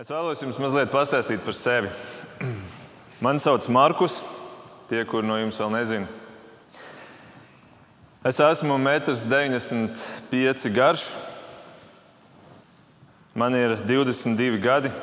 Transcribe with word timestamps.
Es 0.00 0.08
vēlos 0.08 0.40
jums 0.40 0.56
mazliet 0.56 0.88
pastāstīt 0.88 1.42
par 1.44 1.52
sevi. 1.52 1.90
Mani 3.20 3.42
sauc 3.42 3.66
Markus, 3.68 4.22
tie, 4.88 5.02
kur 5.04 5.20
no 5.20 5.34
jums 5.36 5.58
vēl 5.60 5.74
nezina. 5.74 6.06
Es 8.24 8.40
esmu 8.40 8.78
1,95 8.80 9.60
m 9.68 10.72
garš, 10.72 11.04
man 13.36 13.58
ir 13.60 13.76
22 13.84 14.56
gadi, 14.64 14.94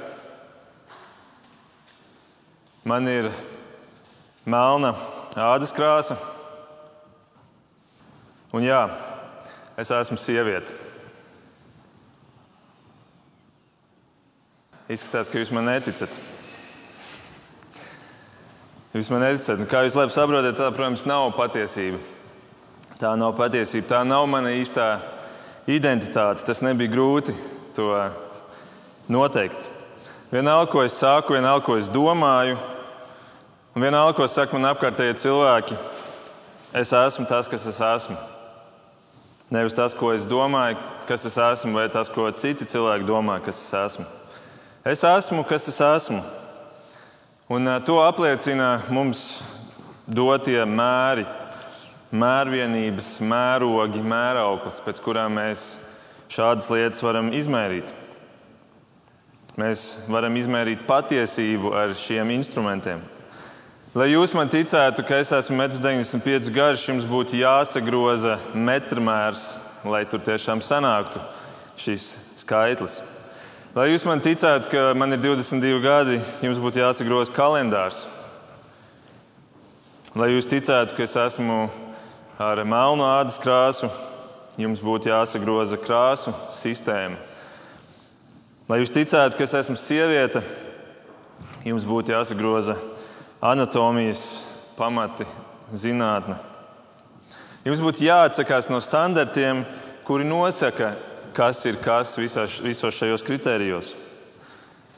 man 2.82 3.14
ir 3.14 3.30
melna 4.50 4.96
ādas 5.38 5.78
krāsa, 5.78 6.18
un 8.50 8.66
jā, 8.66 8.82
es 9.78 9.94
esmu 10.02 10.18
sieviete. 10.18 10.87
Izskatās, 14.88 15.28
ka 15.28 15.42
jūs 15.42 15.50
man 15.52 15.68
neticat. 15.68 16.14
Jūs 18.96 19.10
man 19.12 19.26
neticat. 19.26 19.66
Kā 19.68 19.82
jūs 19.84 19.98
labi 20.00 20.14
saprotat, 20.16 20.56
tā, 20.56 20.70
protams, 20.72 21.04
nav 21.10 21.34
patiesība. 21.36 22.00
Tā 23.02 23.12
nav 23.20 23.34
patiesība. 23.36 23.90
Tā 23.90 24.00
nav 24.08 24.24
mana 24.32 24.54
īstā 24.56 24.86
identitāte. 25.68 26.46
Tas 26.48 26.64
nebija 26.64 26.94
grūti 26.94 27.36
to 27.76 27.92
noteikt. 29.12 29.68
Vienalga, 30.32 30.72
ko 30.72 30.86
es 30.88 30.96
saku, 30.96 31.36
vienalga, 31.36 31.66
ko 31.68 31.76
es 31.80 31.92
domāju, 31.92 32.56
un 33.76 33.84
vienalga, 33.84 34.16
ko 34.16 34.28
saka 34.28 34.56
man 34.56 34.72
apkārtējie 34.74 35.20
cilvēki, 35.24 35.78
es 36.76 36.92
esmu 36.96 37.28
tas, 37.28 37.48
kas 37.48 37.68
es 37.68 37.80
esmu. 37.80 38.16
Nevis 39.52 39.76
tas, 39.76 39.96
ko 39.96 40.12
es 40.16 40.28
domāju, 40.28 40.80
kas 41.08 41.28
es 41.28 41.38
esmu, 41.40 41.76
vai 41.80 41.88
tas, 41.92 42.12
ko 42.12 42.28
citi 42.36 42.68
cilvēki 42.68 43.08
domā, 43.08 43.40
kas 43.44 43.60
es 43.62 43.76
esmu. 43.84 44.08
Es 44.88 45.02
esmu, 45.04 45.44
kas 45.44 45.68
es 45.68 45.82
esmu. 45.84 46.22
Un 47.52 47.68
to 47.84 47.98
apliecina 48.00 48.78
mums 48.88 49.42
dotie 50.08 50.62
mēri, 50.64 51.26
mērvienības, 52.16 53.10
mērogi, 53.20 54.00
mērauklis, 54.00 54.78
pēc 54.86 55.02
kurām 55.04 55.36
mēs 55.42 55.66
šādas 56.32 56.70
lietas 56.72 57.04
varam 57.04 57.34
izmērīt. 57.36 57.92
Mēs 59.60 59.84
varam 60.08 60.40
izmērīt 60.40 60.88
patiesību 60.88 61.74
ar 61.76 61.92
šiem 61.92 62.32
instrumentiem. 62.38 63.04
Lai 63.98 64.08
jūs 64.14 64.38
man 64.40 64.48
ticētu, 64.48 65.04
ka 65.04 65.20
es 65.20 65.36
esmu 65.36 65.60
1,95 65.66 66.54
garš, 66.56 66.88
jums 66.94 67.10
būtu 67.12 67.42
jāsagroza 67.42 68.40
metrmērs, 68.56 69.50
lai 69.84 70.06
tur 70.08 70.24
tiešām 70.24 70.64
sanāktu 70.64 71.20
šis 71.76 72.10
skaitlis. 72.40 73.02
Lai 73.78 73.92
jūs 73.92 74.08
man 74.10 74.18
ticētu, 74.18 74.72
ka 74.72 74.84
man 74.98 75.14
ir 75.14 75.20
22 75.22 75.78
gadi, 75.84 76.16
jums 76.42 76.58
būtu 76.58 76.80
jāsagroza 76.82 77.30
kalendārs. 77.36 78.00
Lai 80.18 80.32
jūs 80.32 80.48
ticētu, 80.50 80.96
ka 80.98 81.04
es 81.06 81.14
esmu 81.22 81.68
ar 82.42 82.64
melnu 82.66 83.06
ādas 83.06 83.36
krāsu, 83.38 83.92
jums 84.58 84.82
būtu 84.82 85.12
jāsagroza 85.12 85.78
krāsu 85.78 86.34
sistēma. 86.58 87.20
Lai 88.66 88.80
jūs 88.82 88.96
ticētu, 88.96 89.38
ka 89.38 89.46
es 89.46 89.54
esmu 89.60 89.78
sieviete, 89.78 90.42
jums 91.68 91.86
būtu 91.86 92.16
jāsagroza 92.16 92.80
anatomijas 93.46 94.24
pamati, 94.80 95.28
zinātne. 95.70 96.40
Jums 97.68 97.86
būtu 97.86 98.10
jāatsakās 98.10 98.72
no 98.74 98.82
standartiem, 98.82 99.68
kuri 100.10 100.26
nosaka, 100.26 100.96
kas 101.38 101.62
ir 101.70 101.78
kas 101.84 102.16
visās, 102.18 102.58
visos 102.66 102.98
šajos 102.98 103.26
kritērijos. 103.26 103.94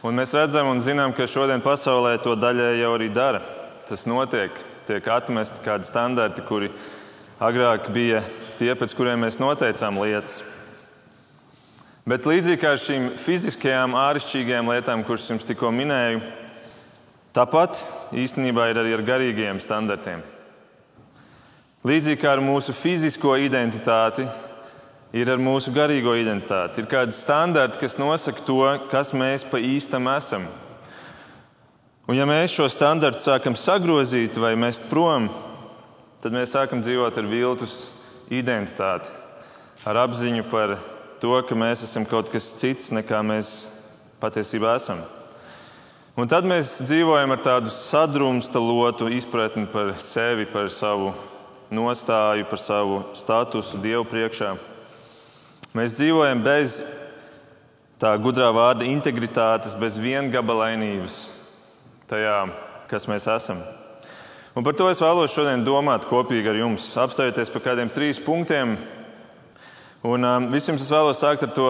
Un 0.08 0.16
mēs 0.16 0.32
redzam 0.32 0.70
un 0.72 0.80
zinām, 0.80 1.12
ka 1.12 1.28
šodien 1.28 1.60
pasaulē 1.60 2.16
to 2.24 2.38
daļai 2.40 2.78
jau 2.80 2.94
arī 2.96 3.10
dara. 3.12 3.42
Tas 3.90 4.06
notiek, 4.08 4.54
tiek 4.88 5.08
atmesti 5.12 5.60
kādi 5.66 5.88
standarti, 5.90 6.46
kuri 6.48 6.72
agrāk 7.44 7.90
bija 7.92 8.24
tie, 8.60 8.72
pēc 8.80 8.96
kuriem 8.96 9.26
mēs 9.26 9.42
noteicām 9.42 10.00
lietas. 10.00 10.40
Bet 12.08 12.26
līdzīgi 12.26 12.62
kā 12.62 12.74
ar 12.74 12.80
šīm 12.82 13.10
fiziskajām, 13.20 13.94
āršķirīgajām 14.00 14.72
lietām, 14.72 15.04
kuras 15.06 15.28
jums 15.30 15.46
tikko 15.46 15.70
minēju, 15.76 16.24
tāpat 17.36 17.78
īstenībā 18.16 18.72
ir 18.72 18.80
arī 18.82 18.96
ar 18.96 19.04
garīgajiem 19.06 19.60
standartiem. 19.62 20.24
Līdzīgi 21.86 22.22
kā 22.24 22.32
ar 22.38 22.42
mūsu 22.44 22.74
fizisko 22.76 23.36
identitāti, 23.40 24.26
ir 25.14 25.30
ar 25.32 25.42
mūsu 25.42 25.74
garīgo 25.74 26.14
identitāti. 26.18 26.82
Ir 26.82 26.90
kādi 26.90 27.16
standarti, 27.16 27.80
kas 27.82 27.98
nosaka 28.02 28.44
to, 28.46 28.62
kas 28.92 29.14
mēs 29.18 29.46
pa 29.50 29.62
īstam 29.62 30.10
esam. 30.14 30.46
Un 32.10 32.18
ja 32.18 32.26
mēs 32.30 32.54
šo 32.56 32.66
standartu 32.70 33.22
sākam 33.22 33.58
sagrozīt 33.58 34.38
vai 34.42 34.56
mest 34.58 34.88
prom, 34.90 35.28
tad 36.22 36.34
mēs 36.34 36.56
sākam 36.56 36.82
dzīvot 36.82 37.18
ar 37.22 37.28
viltus 37.30 37.76
identitāti, 38.34 39.12
ar 39.86 40.04
apziņu 40.06 40.46
par 40.50 40.78
to, 41.22 41.36
ka 41.46 41.58
mēs 41.58 41.86
esam 41.86 42.06
kaut 42.10 42.32
kas 42.34 42.54
cits 42.58 42.90
nekā 42.94 43.22
mēs 43.26 43.54
patiesībā 44.22 44.74
esam. 44.80 45.04
Un 46.20 46.28
tad 46.28 46.44
mēs 46.50 46.80
dzīvojam 46.84 47.32
ar 47.32 47.44
tādu 47.46 47.72
sadrumstalotu 47.72 49.08
izpratni 49.16 49.70
par 49.72 49.94
sevi, 50.04 50.50
par 50.50 50.68
savu 50.74 51.14
nostāju, 51.72 52.50
par 52.50 52.60
savu 52.60 52.98
statusu 53.16 53.80
Dievu 53.80 54.04
priekšā. 54.10 54.58
Mēs 55.78 55.94
dzīvojam 55.94 56.40
bez 56.42 56.80
tā 58.02 58.16
gudrā 58.18 58.48
vārda 58.50 58.88
integritātes, 58.90 59.76
bez 59.78 60.00
viengabalainības 60.02 61.18
tajā, 62.10 62.40
kas 62.90 63.06
mēs 63.06 63.28
esam. 63.30 63.60
Un 64.58 64.66
par 64.66 64.74
to 64.74 64.88
es 64.90 65.02
vēlos 65.04 65.30
šodien 65.30 65.62
domāt 65.62 66.08
kopīgi 66.10 66.50
ar 66.50 66.58
jums, 66.58 66.88
apstājoties 66.98 67.52
par 67.54 67.64
kādiem 67.68 67.92
trīs 67.94 68.18
punktiem. 68.18 68.80
Un 70.10 70.26
um, 70.26 70.48
vispirms 70.50 70.82
es 70.82 70.90
vēlos 70.90 71.22
sākt 71.22 71.46
ar 71.46 71.54
to, 71.54 71.68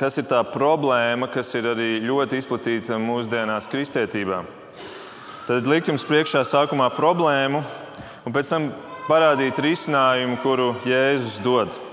kas 0.00 0.16
ir 0.16 0.24
tā 0.30 0.40
problēma, 0.48 1.28
kas 1.28 1.52
ir 1.60 1.68
arī 1.74 1.90
ļoti 2.06 2.40
izplatīta 2.40 2.96
mūsdienās 2.96 3.68
kristietībā. 3.68 4.40
Tad 5.44 5.68
likt 5.68 5.92
jums 5.92 6.08
priekšā 6.08 6.46
sākumā 6.48 6.88
problēmu, 6.96 7.60
un 8.24 8.32
pēc 8.32 8.56
tam 8.56 8.72
parādīt 9.10 9.60
risinājumu, 9.60 10.40
kuru 10.40 10.72
Jēzus 10.88 11.40
dod. 11.44 11.89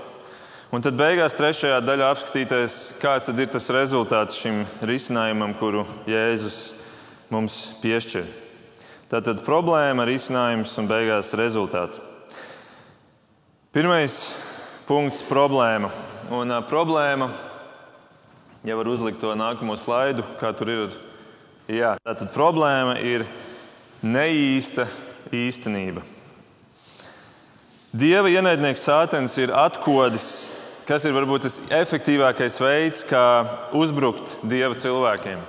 Un 0.68 0.82
tad 0.84 0.98
beigās 1.00 1.32
trešajā 1.32 1.78
daļā 1.80 2.10
apskatīties, 2.12 2.74
kāds 3.00 3.30
ir 3.32 3.46
tas 3.48 3.70
rezultāts 3.72 4.36
šim 4.36 4.66
risinājumam, 4.84 5.54
kuru 5.56 5.86
Jēzus 6.04 6.74
mums 7.32 7.54
piešķir. 7.80 8.26
Tātad 9.08 9.40
problēma, 9.46 10.04
risinājums 10.04 10.74
un 10.76 10.90
beigās 10.90 11.32
rezultāts. 11.40 12.02
Pirmais 13.72 14.18
punkts- 14.84 15.24
problēma. 15.32 15.88
Un, 16.28 16.52
uh, 16.52 16.60
problēma, 16.60 17.30
ja 18.62 18.76
var 18.76 18.84
uzlikt 18.92 19.20
to 19.20 19.32
nākamo 19.32 19.72
slaidu, 19.72 20.22
kā 20.36 20.52
tur 20.52 20.68
ir. 20.68 20.92
Jā, 21.66 21.96
tātad 22.04 22.28
problēma 22.36 23.00
ir 23.00 23.24
neīsta 24.04 24.84
īstenība. 25.32 26.04
Dieva 27.96 28.28
ienaidnieks 28.28 28.84
Sātens 28.84 29.38
ir 29.38 29.48
atkodis 29.48 30.57
kas 30.88 31.04
ir 31.04 31.12
varbūt 31.12 31.44
tas 31.44 31.58
efektīvākais 31.82 32.54
veids, 32.64 33.04
kā 33.04 33.24
uzbrukt 33.76 34.38
dieva 34.48 34.76
cilvēkiem. 34.78 35.42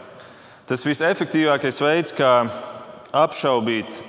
Tas 0.68 0.84
visefektīvākais 0.84 1.80
veids, 1.80 2.14
kā 2.14 2.34
apšaubīt 3.16 4.02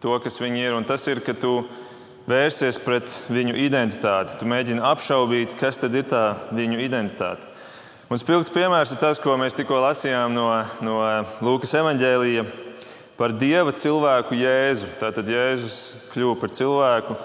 to, 0.00 0.16
kas 0.24 0.40
viņi 0.40 0.64
ir, 0.64 0.76
un 0.78 0.88
tas 0.88 1.04
ir, 1.12 1.20
ka 1.20 1.36
tu 1.36 1.60
vērsies 2.26 2.80
pret 2.82 3.10
viņu 3.28 3.52
identitāti. 3.66 4.38
Tu 4.40 4.48
mēģini 4.48 4.82
apšaubīt, 4.82 5.58
kas 5.60 5.76
tad 5.82 5.94
ir 5.94 6.08
tā 6.08 6.24
viņu 6.48 6.80
identitāte. 6.82 7.52
Un 8.08 8.18
spilgts 8.22 8.54
piemērs 8.54 8.94
ir 8.94 9.02
tas, 9.02 9.20
ko 9.20 9.36
mēs 9.36 9.54
tikko 9.58 9.82
lasījām 9.82 10.32
no, 10.32 10.48
no 10.80 11.00
Lūkas 11.44 11.74
evanģēlīja 11.76 12.46
par 13.18 13.34
dieva 13.36 13.74
cilvēku 13.76 14.38
Jēzu. 14.40 14.88
Tātad 15.02 15.28
Jēzus 15.28 16.10
kļuva 16.14 16.40
par 16.40 16.54
cilvēku 16.54 17.16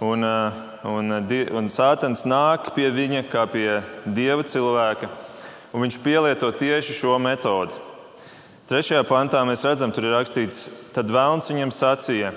un 0.00 0.24
uh, 0.24 0.66
Un, 0.86 1.10
eh, 1.10 1.48
un 1.50 1.66
Sātans 1.72 2.22
nāk 2.28 2.70
pie 2.76 2.86
viņa 2.94 3.24
kā 3.26 3.42
pie 3.50 3.80
dieva 4.06 4.44
cilvēka, 4.46 5.08
un 5.74 5.82
viņš 5.82 5.98
pielieto 6.04 6.50
tieši 6.54 6.94
šo 6.94 7.16
metodi. 7.18 7.74
Trešajā 8.70 9.02
pantā 9.06 9.42
mēs 9.46 9.64
redzam, 9.66 9.90
tur 9.94 10.06
ir 10.06 10.14
rakstīts, 10.14 10.68
tad 10.94 11.10
Vēlns 11.10 11.50
viņam 11.50 11.74
sacīja, 11.74 12.30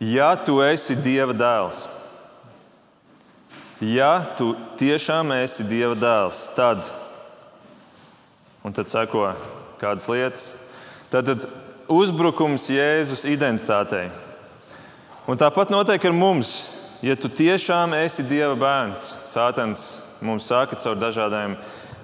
ja 0.00 0.34
tu 0.36 0.58
esi 0.64 0.96
dieva 1.00 1.32
dēls, 1.36 1.80
ja 3.80 4.12
tu 4.36 4.52
tiešām 4.80 5.32
esi 5.38 5.64
dieva 5.64 5.96
dēls, 5.96 6.42
tad, 6.56 6.84
un 8.64 8.76
tad 8.76 8.92
seko 8.92 9.30
kādas 9.80 10.08
lietas, 10.12 10.46
tad, 11.12 11.32
tad 11.32 11.48
uzbrukums 11.88 12.68
Jēzus 12.72 13.24
identitātei. 13.28 14.10
Un 15.26 15.34
tāpat 15.34 15.72
notiek 15.74 16.04
ar 16.06 16.14
mums 16.14 16.50
ja 17.02 17.16
tu 17.18 17.28
tiešām 17.28 17.96
esi 17.98 18.24
Dieva 18.26 18.54
bērns, 18.58 19.08
Sātans 19.28 19.82
mums 20.24 20.46
saka 20.48 20.78
caur 20.80 20.96
dažādiem 20.98 21.56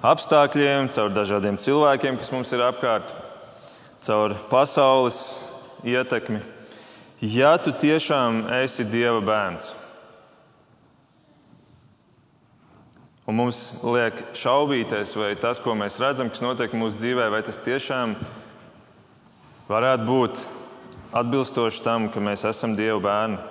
apstākļiem, 0.03 0.89
caur 0.93 1.13
dažādiem 1.13 1.57
cilvēkiem, 1.59 2.19
kas 2.19 2.33
mums 2.33 2.51
ir 2.53 2.65
apkārt, 2.65 3.13
caur 4.03 4.35
pasaules 4.51 5.21
ietekmi. 5.87 6.41
Ja 7.23 7.55
tu 7.55 7.71
tiešām 7.71 8.43
esi 8.59 8.85
Dieva 8.91 9.21
bērns, 9.23 9.71
un 13.23 13.39
mums 13.39 13.61
liek 13.87 14.19
šaubīties, 14.35 15.15
vai 15.15 15.31
tas, 15.39 15.63
ko 15.63 15.77
mēs 15.79 15.95
redzam, 16.03 16.27
kas 16.27 16.43
notiek 16.43 16.75
mūsu 16.75 16.99
dzīvē, 16.99 17.31
vai 17.31 17.39
tas 17.47 17.55
tiešām 17.63 18.17
varētu 19.71 20.11
būt 20.11 20.43
atbilstoši 21.13 21.83
tam, 21.85 22.07
ka 22.09 22.21
mēs 22.23 22.45
esam 22.49 22.75
Dieva 22.77 22.99
bērni. 23.03 23.41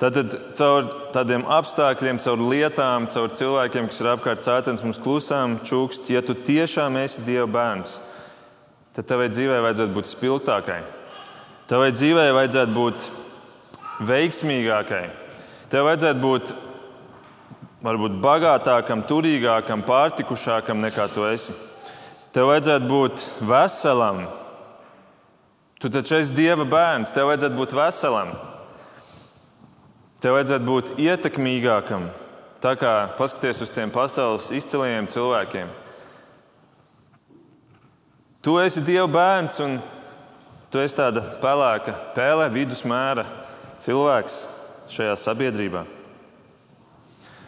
Tad, 0.00 0.16
tad 0.16 0.32
caur 0.56 0.86
tādiem 1.12 1.42
apstākļiem, 1.44 2.22
caur 2.24 2.40
lietām, 2.48 3.10
caur 3.12 3.28
cilvēkiem, 3.36 3.90
kas 3.90 4.00
ir 4.00 4.08
apkārt 4.14 4.40
cēlonis, 4.46 4.84
mums 4.86 5.00
klusām 5.02 5.58
čūkst, 5.68 6.08
ja 6.14 6.22
tu 6.24 6.32
tiešām 6.32 6.96
esi 7.02 7.26
Dieva 7.26 7.44
bērns, 7.52 7.98
tad 8.96 9.10
tavai 9.12 9.28
dzīvei 9.28 9.60
vajadzētu 9.60 9.96
būt 9.98 10.08
spilgtākai. 10.08 10.80
Tavai 11.68 11.92
dzīvei 11.92 12.32
vajadzētu 12.32 12.72
būt 12.74 13.10
veiksmīgākai. 14.08 15.04
Tev 15.70 15.84
vajadzētu 15.86 16.24
būt 16.24 16.56
varbūt 17.84 18.16
bagātākam, 18.24 19.04
turīgākam, 19.04 19.84
pārtikušākam 19.84 20.80
nekā 20.80 21.10
tu 21.12 21.28
esi. 21.28 21.52
Tev 22.32 22.48
vajadzētu 22.48 22.88
būt 22.88 23.28
veselam. 23.44 24.24
Tu 25.80 25.88
taču 25.88 26.18
esi 26.18 26.34
Dieva 26.36 26.66
bērns, 26.68 27.12
tev 27.16 27.30
vajadzētu 27.30 27.56
būt 27.56 27.70
veselam. 27.72 28.34
Tev 30.20 30.34
vajadzētu 30.36 30.66
būt 30.66 30.90
ietekmīgākam, 31.00 32.10
tā 32.60 32.74
kā 32.76 32.90
paskaties 33.16 33.62
uz 33.64 33.70
tiem 33.72 33.92
pasaules 33.92 34.50
izcilajiem 34.52 35.08
cilvēkiem. 35.08 35.70
Tu 38.44 38.56
esi 38.60 38.82
Dieva 38.84 39.06
bērns, 39.08 39.56
un 39.64 39.78
tu 40.68 40.82
esi 40.84 40.98
tāda 40.98 41.22
pelēka 41.40 41.94
pēle, 42.12 42.50
vidusmēra 42.52 43.24
cilvēks 43.80 44.36
šajā 44.92 45.14
sabiedrībā. 45.16 45.86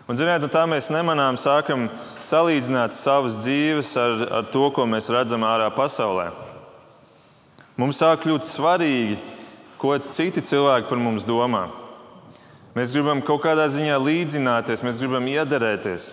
Un, 0.09 0.17
ziniet, 0.17 0.41
un 0.41 0.53
tā 0.53 0.65
mēs 0.69 0.89
nemanām, 0.93 1.37
sākam 1.37 1.91
salīdzināt 2.17 2.97
savas 2.97 3.37
dzīves 3.45 3.93
ar, 4.01 4.25
ar 4.41 4.49
to, 4.53 4.65
ko 4.73 4.89
mēs 4.89 5.13
redzam 5.13 5.45
ārā 5.45 5.69
pasaulē. 5.77 6.31
Mums 7.83 7.99
sāk 7.99 8.21
kļūt 8.23 8.47
svarīgi, 8.47 9.17
ko 9.75 9.97
citi 10.15 10.39
cilvēki 10.47 10.87
par 10.87 11.01
mums 11.03 11.25
domā. 11.27 11.65
Mēs 12.77 12.93
gribam 12.95 13.19
kaut 13.27 13.43
kādā 13.43 13.65
ziņā 13.67 13.97
līdzināties, 13.99 14.85
mēs 14.87 15.01
gribam 15.03 15.27
iederēties. 15.27 16.05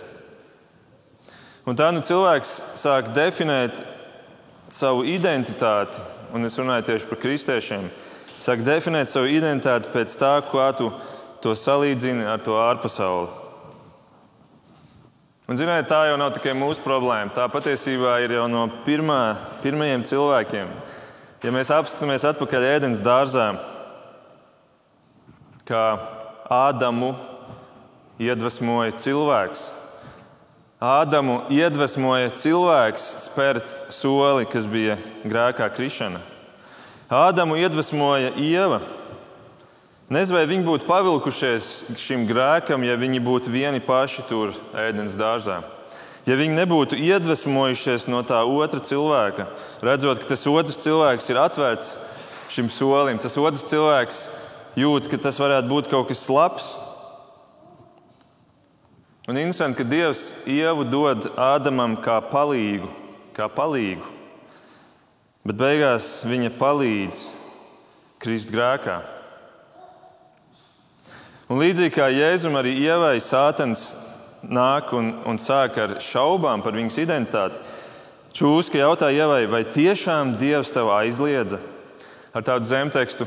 Un 1.70 1.78
tā 1.78 1.92
nu 1.94 2.02
cilvēks 2.02 2.56
sāk 2.82 3.12
definēt 3.14 3.84
savu 4.74 5.06
identitāti, 5.06 6.02
un 6.34 6.50
es 6.50 6.58
runāju 6.58 6.88
tieši 6.90 7.12
par 7.12 7.22
kristiešiem. 7.22 7.86
Sāk 8.42 8.66
definēt 8.66 9.14
savu 9.14 9.30
identitāti 9.30 9.94
pēc 9.94 10.18
tā, 10.18 10.34
kā 10.50 10.72
tu 10.74 10.90
to 11.46 11.54
salīdzini 11.54 12.26
ar 12.26 12.42
to 12.42 12.58
ārpasauli. 12.58 13.30
Un, 15.46 15.58
ziniet, 15.58 15.86
tā 15.86 16.08
jau 16.10 16.18
nav 16.18 16.34
tikai 16.34 16.58
mūsu 16.58 16.82
problēma. 16.82 17.30
Tā 17.38 17.46
patiesībā 17.54 18.18
ir 18.26 18.40
jau 18.40 18.50
no 18.50 18.66
pirmā, 18.86 19.36
pirmajiem 19.62 20.10
cilvēkiem. 20.10 20.80
Ja 21.40 21.54
mēs 21.56 21.70
apskatāmies 21.72 22.26
atpakaļ 22.28 22.66
ēdienas 22.68 23.00
dārzā, 23.00 23.54
kā 25.64 25.84
Ādamu 26.52 27.14
iedvesmoja 28.20 28.98
cilvēks. 29.00 29.62
Ādamu 30.84 31.38
iedvesmoja 31.54 32.34
cilvēks 32.36 33.08
spērt 33.30 33.72
soli, 33.96 34.50
kas 34.52 34.68
bija 34.68 34.98
grēkā 35.24 35.70
krišana. 35.78 36.20
Ādamu 37.08 37.56
iedvesmoja 37.62 38.34
ieva. 38.36 38.82
Nezinu, 40.12 40.42
vai 40.42 40.46
viņi 40.50 40.68
būtu 40.68 40.90
pavilkušies 40.90 41.72
šim 42.02 42.28
grēkam, 42.28 42.84
ja 42.84 43.00
viņi 43.00 43.24
būtu 43.24 43.54
vieni 43.54 43.80
paši 43.80 44.28
tur 44.28 44.52
ēdienas 44.76 45.16
dārzā. 45.16 45.62
Ja 46.30 46.36
viņi 46.38 46.60
nebūtu 46.60 46.98
iedvesmojušies 47.02 48.04
no 48.12 48.20
tā 48.22 48.44
otra 48.46 48.84
cilvēka, 48.86 49.48
redzot, 49.82 50.20
ka 50.22 50.28
tas 50.30 50.44
otrs 50.46 50.76
cilvēks 50.84 51.30
ir 51.32 51.40
atvērts 51.42 51.96
šim 52.54 52.68
solim, 52.70 53.18
tas 53.18 53.38
otrs 53.42 53.64
cilvēks 53.72 54.20
jūt, 54.78 55.08
ka 55.10 55.18
tas 55.24 55.40
varētu 55.42 55.72
būt 55.72 55.90
kaut 55.90 56.12
kas 56.12 56.22
labs. 56.30 56.68
Un 59.26 59.40
interesanti, 59.42 59.80
ka 59.80 59.90
Dievs 59.90 60.22
ievu 60.50 60.86
dod 60.86 61.32
Ādamam 61.34 61.96
kā 62.02 62.20
palīgu, 62.30 62.92
kā 63.34 63.50
palīgu, 63.50 64.06
bet 65.50 65.58
beigās 65.58 66.12
viņa 66.30 66.52
palīdz 66.62 67.24
krist 68.22 68.54
grēkā. 68.54 69.00
Un 71.50 71.58
līdzīgi 71.64 71.96
kā 71.98 72.12
Jēzum, 72.14 72.54
arī 72.62 72.76
ievai 72.86 73.18
sātens 73.18 73.96
nāk 74.46 74.94
un, 74.96 75.12
un 75.28 75.40
sāk 75.42 75.78
ar 75.82 75.98
šaubām 76.04 76.64
par 76.64 76.76
viņas 76.78 77.00
identitāti. 77.04 77.60
Čūska 78.36 78.80
jautā 78.80 79.10
ievai, 79.12 79.48
vai 79.50 79.64
tiešām 79.66 80.36
Dievs 80.40 80.72
tev 80.72 80.92
aizliedza 80.94 81.58
ar 82.36 82.46
tādu 82.46 82.70
zemtekstu, 82.70 83.26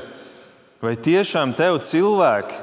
vai 0.82 0.94
tiešām 0.94 1.56
tev 1.58 1.80
cilvēki, 1.84 2.60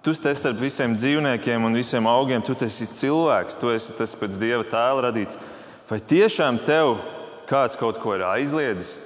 tu 0.00 0.14
esi 0.14 0.38
starp 0.38 0.62
visiem 0.62 0.94
dzīvniekiem 0.96 1.66
un 1.66 1.76
visiem 1.76 2.06
augiem, 2.08 2.42
tu 2.46 2.54
esi 2.64 2.86
cilvēks, 2.86 3.58
tu 3.60 3.74
esi 3.74 3.96
tas 3.98 4.14
pēc 4.16 4.38
Dieva 4.40 4.64
tēla 4.64 5.08
radīts. 5.10 5.40
Vai 5.90 5.98
tiešām 5.98 6.62
tev 6.64 7.00
kāds 7.50 7.76
kaut 7.76 7.98
ko 8.00 8.14
ir 8.14 8.24
aizliedzis? 8.30 9.00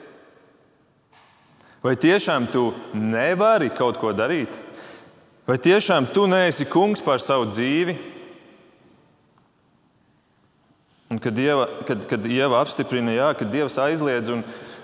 Vai 1.85 1.97
tiešām 2.01 2.47
tu 2.53 2.71
nevari 2.97 3.71
kaut 3.73 3.99
ko 4.01 4.13
darīt? 4.17 4.53
Vai 5.45 5.59
tiešām 5.61 6.07
tu 6.13 6.29
neesi 6.29 6.65
kungs 6.69 7.03
pār 7.05 7.21
savu 7.21 7.49
dzīvi? 7.51 7.97
Un 11.15 11.21
kad 11.23 11.35
Dieva, 11.37 11.69
kad, 11.87 12.01
kad 12.11 12.25
Dieva 12.27 12.59
apstiprina, 12.59 13.13
jā, 13.15 13.29
ka 13.39 13.47
Dievs 13.47 13.77
aizliedz 13.79 14.33
un, 14.35 14.41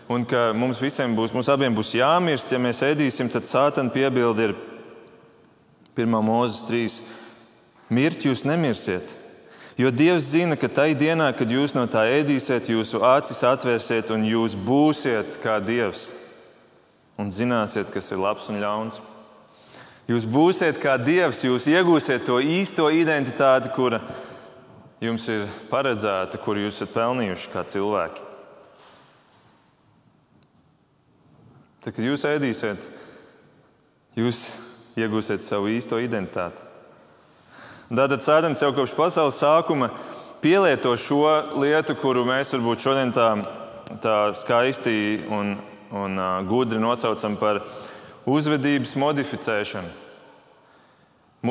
un 0.06 0.22
ka 0.22 0.52
mums 0.54 0.78
visiem 0.78 1.16
būs, 1.18 1.32
mums 1.34 1.48
abiem 1.50 1.74
būs 1.74 1.96
jāmirst, 1.98 2.52
ja 2.54 2.60
mēs 2.62 2.84
ēdīsim, 2.86 3.32
tad 3.32 3.48
sātana 3.50 3.90
piebildi 3.90 4.44
ir 4.46 4.54
1. 5.98 6.14
mūzes 6.22 6.62
3. 6.68 7.00
Mirt 7.90 8.22
jūs 8.28 8.44
nemirsiet. 8.46 9.16
Jo 9.74 9.90
Dievs 9.90 10.30
zina, 10.30 10.54
ka 10.54 10.70
tajā 10.70 10.94
dienā, 11.02 11.32
kad 11.34 11.50
jūs 11.50 11.74
no 11.74 11.82
tā 11.90 12.06
ēdīsiet, 12.20 12.70
jūsu 12.70 13.02
acis 13.10 13.42
atvērsiet 13.50 14.14
un 14.14 14.30
jūs 14.30 14.54
būsiet 14.54 15.42
kā 15.42 15.58
Dievs. 15.58 16.12
Un 17.18 17.34
zināsiet, 17.34 17.90
kas 17.90 18.14
ir 18.14 18.22
labs 18.22 18.46
un 18.54 18.62
ļauns. 18.62 19.02
Jūs 20.06 20.30
būsiet 20.30 20.78
kā 20.78 20.94
Dievs, 20.94 21.42
jūs 21.42 21.66
iegūsiet 21.74 22.22
to 22.30 22.38
īsto 22.38 22.86
identitāti, 22.94 23.74
kura 23.74 24.04
jums 25.00 25.26
ir 25.32 25.46
paredzēta, 25.70 26.38
kur 26.44 26.60
jūs 26.60 26.76
esat 26.76 26.92
pelnījuši 26.94 27.52
kā 27.52 27.64
cilvēki. 27.68 28.26
Tad, 31.80 31.94
kad 31.96 32.04
jūs 32.04 32.26
ēdīsiet, 32.28 32.82
jūs 34.20 34.40
iegūsiet 35.00 35.40
savu 35.40 35.70
īsto 35.72 35.96
identitāti. 36.02 36.66
Tātad 37.90 38.22
Sēdens 38.22 38.60
jau 38.62 38.68
kopš 38.76 38.92
pasaules 38.94 39.38
sākuma 39.40 39.88
pielieto 40.44 40.92
šo 41.00 41.24
lietu, 41.62 41.96
kuru 41.98 42.26
mēs 42.28 42.52
varbūt 42.54 42.84
šodien 42.84 43.14
tā, 43.16 43.30
tā 44.04 44.18
skaisti 44.36 45.24
un, 45.32 45.56
un 45.88 46.20
uh, 46.20 46.36
gudri 46.46 46.78
nosaucam 46.78 47.34
par 47.40 47.62
uzvedības 48.28 48.92
modificēšanu. 49.00 49.96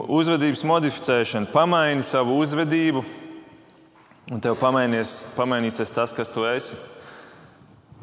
Uzvedības 0.05 0.61
modificēšana, 0.69 1.49
pamaini 1.49 2.05
savu 2.05 2.37
uzvedību, 2.43 3.01
un 4.29 4.41
tev 4.43 4.57
pamainīsies 4.62 5.93
tas, 5.93 6.13
kas 6.13 6.31
tu 6.33 6.45
esi. 6.45 6.77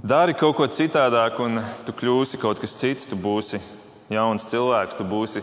Dari 0.07 0.35
kaut 0.39 0.59
ko 0.59 0.67
citādāk, 0.69 1.39
un 1.43 1.63
tu 1.87 1.95
kļūsi 1.97 2.39
kaut 2.43 2.61
kas 2.63 2.77
cits. 2.79 3.09
Tu 3.11 3.17
būsi 3.19 3.61
jauns 4.13 4.47
cilvēks, 4.51 4.99
tu 4.99 5.07
būsi 5.09 5.43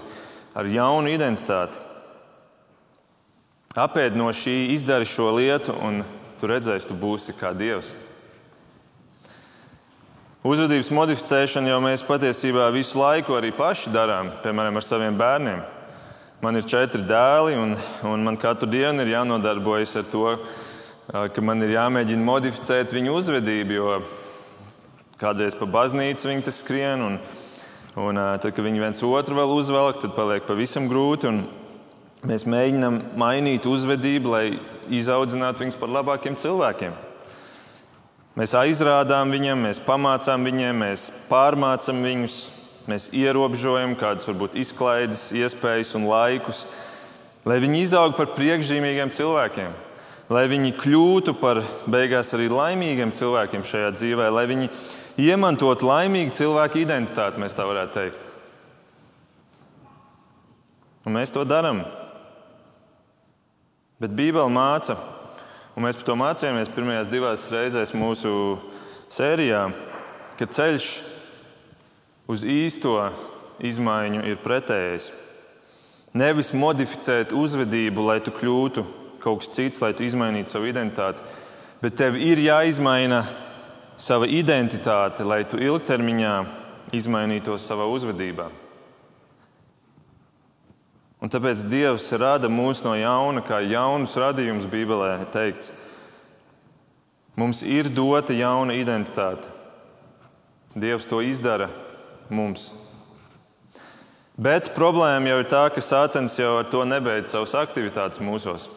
ar 0.56 0.70
jaunu 0.70 1.12
identitāti. 1.12 1.80
Apēd 3.74 4.13
no 4.13 4.30
šī, 4.30 4.70
izdari 4.75 5.08
šo 5.10 5.32
lietu, 5.34 5.74
un 5.82 6.04
tu 6.38 6.48
redzēsi, 6.50 6.88
tu 6.92 6.98
būsi 6.98 7.34
kā 7.34 7.56
Dievs. 7.58 7.96
Uzvedības 10.44 10.92
modificēšanu 10.94 11.72
jau 11.72 11.80
mēs 11.82 12.04
patiesībā 12.06 12.68
visu 12.75 13.00
laiku 13.00 13.34
arī 13.38 13.54
paši 13.56 13.90
darām, 13.94 14.30
piemēram, 14.44 14.78
ar 14.78 14.86
saviem 14.86 15.18
bērniem. 15.18 15.63
Man 16.44 16.60
ir 16.60 16.68
četri 16.68 17.02
dēli, 17.08 17.56
un, 17.56 17.78
un 18.06 18.25
man 18.28 18.38
katru 18.38 18.68
dienu 18.68 19.02
ir 19.02 19.13
jānodarbojas 19.13 19.96
ar 20.02 20.10
to, 20.12 20.34
ka 21.07 21.43
man 21.43 21.63
ir 21.65 21.75
jāmēģina 21.75 22.24
modificēt 22.24 22.93
viņu 22.95 23.17
uzvedību. 23.19 23.75
Jo 23.75 23.95
kādreiz 25.22 25.55
pa 25.57 25.67
baznīcu 25.69 26.29
viņi 26.29 26.45
tas 26.48 26.60
skrien, 26.63 27.03
un, 27.03 27.17
un 28.00 28.19
tad, 28.39 28.51
kad 28.51 28.63
viņi 28.65 28.83
viens 28.83 29.03
otru 29.07 29.39
vēl 29.39 29.55
uzvelk, 29.55 30.01
tad 30.01 30.15
paliek 30.17 30.48
pavisam 30.48 30.89
grūti. 30.91 31.31
Mēs 32.24 32.45
mēģinām 32.48 33.01
mainīt 33.19 33.67
uzvedību, 33.67 34.31
lai 34.31 34.45
izaudzinātu 34.95 35.65
viņus 35.65 35.79
par 35.79 35.91
labākiem 35.91 36.38
cilvēkiem. 36.39 36.95
Mēs 38.39 38.55
aizrādām 38.57 39.29
viņiem, 39.29 39.67
mēs 39.67 39.79
pamācām 39.83 40.48
viņiem, 40.48 40.79
mēs 40.81 41.10
pārmācām 41.27 42.00
viņus, 42.01 42.38
mēs 42.89 43.12
ierobežojam 43.13 43.93
kādus 44.00 44.25
varbūt 44.31 44.55
izklaides, 44.63 45.27
iespējas 45.38 45.93
un 46.00 46.07
laikus, 46.10 46.63
lai 47.45 47.60
viņi 47.62 47.83
izaugtu 47.83 48.17
par 48.17 48.31
priekšzīmīgiem 48.33 49.13
cilvēkiem, 49.13 49.75
lai 50.34 50.48
viņi 50.50 50.74
kļūtu 50.80 51.36
par 51.38 51.62
beigās 51.90 52.34
arī 52.34 52.48
laimīgiem 52.50 53.12
cilvēkiem 53.13 53.66
šajā 53.68 53.92
dzīvē, 53.94 54.30
lai 54.34 54.46
viņi 54.50 54.70
iemantotu 55.22 55.86
laimīgu 55.86 56.34
cilvēku 56.34 56.82
identitāti, 56.82 57.42
mēs 57.42 57.58
tā 57.58 57.68
varētu 57.70 57.94
teikt. 57.98 58.24
Un 61.04 61.18
mēs 61.20 61.34
to 61.36 61.44
darām. 61.46 61.84
Bet 64.02 64.16
Bībele 64.16 64.50
māca, 64.52 64.96
un 65.75 65.86
mēs 65.86 66.00
par 66.00 66.08
to 66.08 66.16
mācījāmies 66.20 66.72
pirmajās 66.74 67.12
divās 67.12 67.46
reizēs 67.54 67.94
mūsu 67.96 68.34
sērijā, 69.13 69.68
ka 70.40 70.48
ceļš 70.50 70.90
uz 72.32 72.48
īsto 72.48 72.96
izmaiņu 73.63 74.25
ir 74.32 74.42
pretējs. 74.42 75.12
Nevis 76.18 76.54
modificēt 76.58 77.34
uzvedību, 77.36 78.06
lai 78.08 78.20
tu 78.24 78.34
kļūtu 78.34 78.86
kaut 79.24 79.44
kas 79.44 79.53
cits, 79.56 79.80
lai 79.82 79.94
tu 79.96 80.03
izmainītu 80.03 80.51
savu 80.51 80.68
identitāti, 80.68 81.24
bet 81.82 81.96
tev 82.00 82.18
ir 82.20 82.42
jāizmaina 82.44 83.24
sava 84.00 84.27
identitāte, 84.27 85.24
lai 85.24 85.44
tu 85.48 85.60
ilgtermiņā 85.62 86.36
izmainītos 86.94 87.65
savā 87.68 87.88
uzvedībā. 87.92 88.50
Un 91.24 91.32
tāpēc 91.32 91.63
Dievs 91.72 92.10
rada 92.20 92.50
mūs 92.51 92.82
no 92.84 92.98
jauna, 93.00 93.39
kā 93.48 93.62
jaunus 93.63 94.18
radījumus 94.20 94.68
Bībelē 94.68 95.22
teikts. 95.32 95.72
Mums 97.39 97.63
ir 97.63 97.88
dota 97.88 98.36
jauna 98.36 98.75
identitāte. 98.75 99.48
Dievs 100.75 101.08
to 101.08 101.22
izdara 101.24 101.70
mums. 102.27 102.74
Bet 104.36 104.74
problēma 104.75 105.32
jau 105.32 105.39
ir 105.39 105.50
tā, 105.50 105.63
ka 105.72 105.82
Sātens 105.86 106.36
jau 106.42 106.58
ar 106.60 106.68
to 106.68 106.84
nebeidz 106.89 107.32
savas 107.32 107.53
aktivitātes 107.56 108.20
mūsos. 108.20 108.68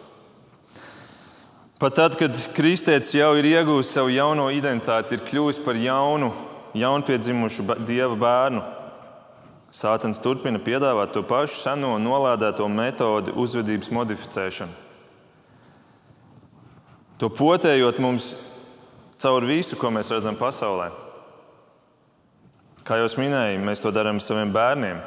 Pat 1.76 1.92
tad, 1.94 2.14
kad 2.16 2.32
kristietis 2.56 3.12
jau 3.12 3.34
ir 3.36 3.44
iegūmis 3.50 3.90
savu 3.92 4.08
jauno 4.08 4.46
identitāti, 4.48 5.18
ir 5.18 5.24
kļuvis 5.28 5.58
par 5.60 5.76
jaunu, 5.76 6.30
jaunpiedzimušu 6.72 7.66
dieva 7.84 8.16
bērnu. 8.16 8.62
Sātans 9.76 10.22
turpina 10.24 10.56
piedāvāt 10.56 11.12
to 11.12 11.20
pašu 11.26 11.58
seno 11.60 11.98
nolādēto 12.00 12.64
metodi 12.72 13.34
uzvedības 13.36 13.92
modificēšanu. 13.92 14.72
To 17.20 17.28
potējot 17.28 18.00
mums 18.00 18.30
caur 19.20 19.44
visu, 19.44 19.76
ko 19.76 19.92
mēs 19.92 20.14
redzam 20.14 20.36
pasaulē. 20.40 20.88
Kā 22.88 23.02
jau 23.02 23.12
minēju, 23.20 23.60
mēs 23.68 23.84
to 23.84 23.92
darām 23.92 24.16
saviem 24.22 24.48
bērniem. 24.54 25.04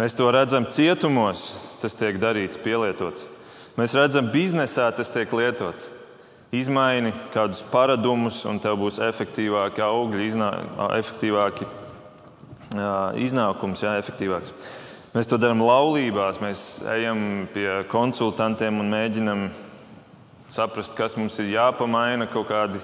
Mēs 0.00 0.16
to 0.16 0.32
redzam 0.32 0.64
cietumos, 0.64 1.44
tas 1.84 1.96
tiek 1.98 2.16
darīts, 2.22 2.56
pielietots. 2.56 3.33
Mēs 3.74 3.94
redzam, 3.98 4.28
biznesā 4.30 4.86
tas 4.94 5.10
tiek 5.10 5.32
lietots. 5.34 5.88
Izmaini 6.54 7.10
kādus 7.34 7.64
paradumus, 7.66 8.44
un 8.46 8.60
tev 8.62 8.76
būs 8.78 9.00
efektīvāki 9.02 9.82
augļi, 9.82 10.28
efektīvāki 10.94 11.66
iznākums, 13.18 13.82
jā, 13.82 13.96
efektīvāks. 13.98 14.54
Mēs 15.14 15.30
to 15.30 15.38
darām 15.42 15.62
laulībās, 15.66 16.38
mēs 16.42 16.84
ejam 16.94 17.48
pie 17.54 17.68
konsultantiem 17.90 18.78
un 18.82 18.94
mēģinam 18.94 19.44
saprast, 20.54 20.94
kas 20.94 21.18
mums 21.18 21.38
ir 21.42 21.50
jāpamaina, 21.56 22.30
kaut, 22.30 22.46
kādi, 22.50 22.82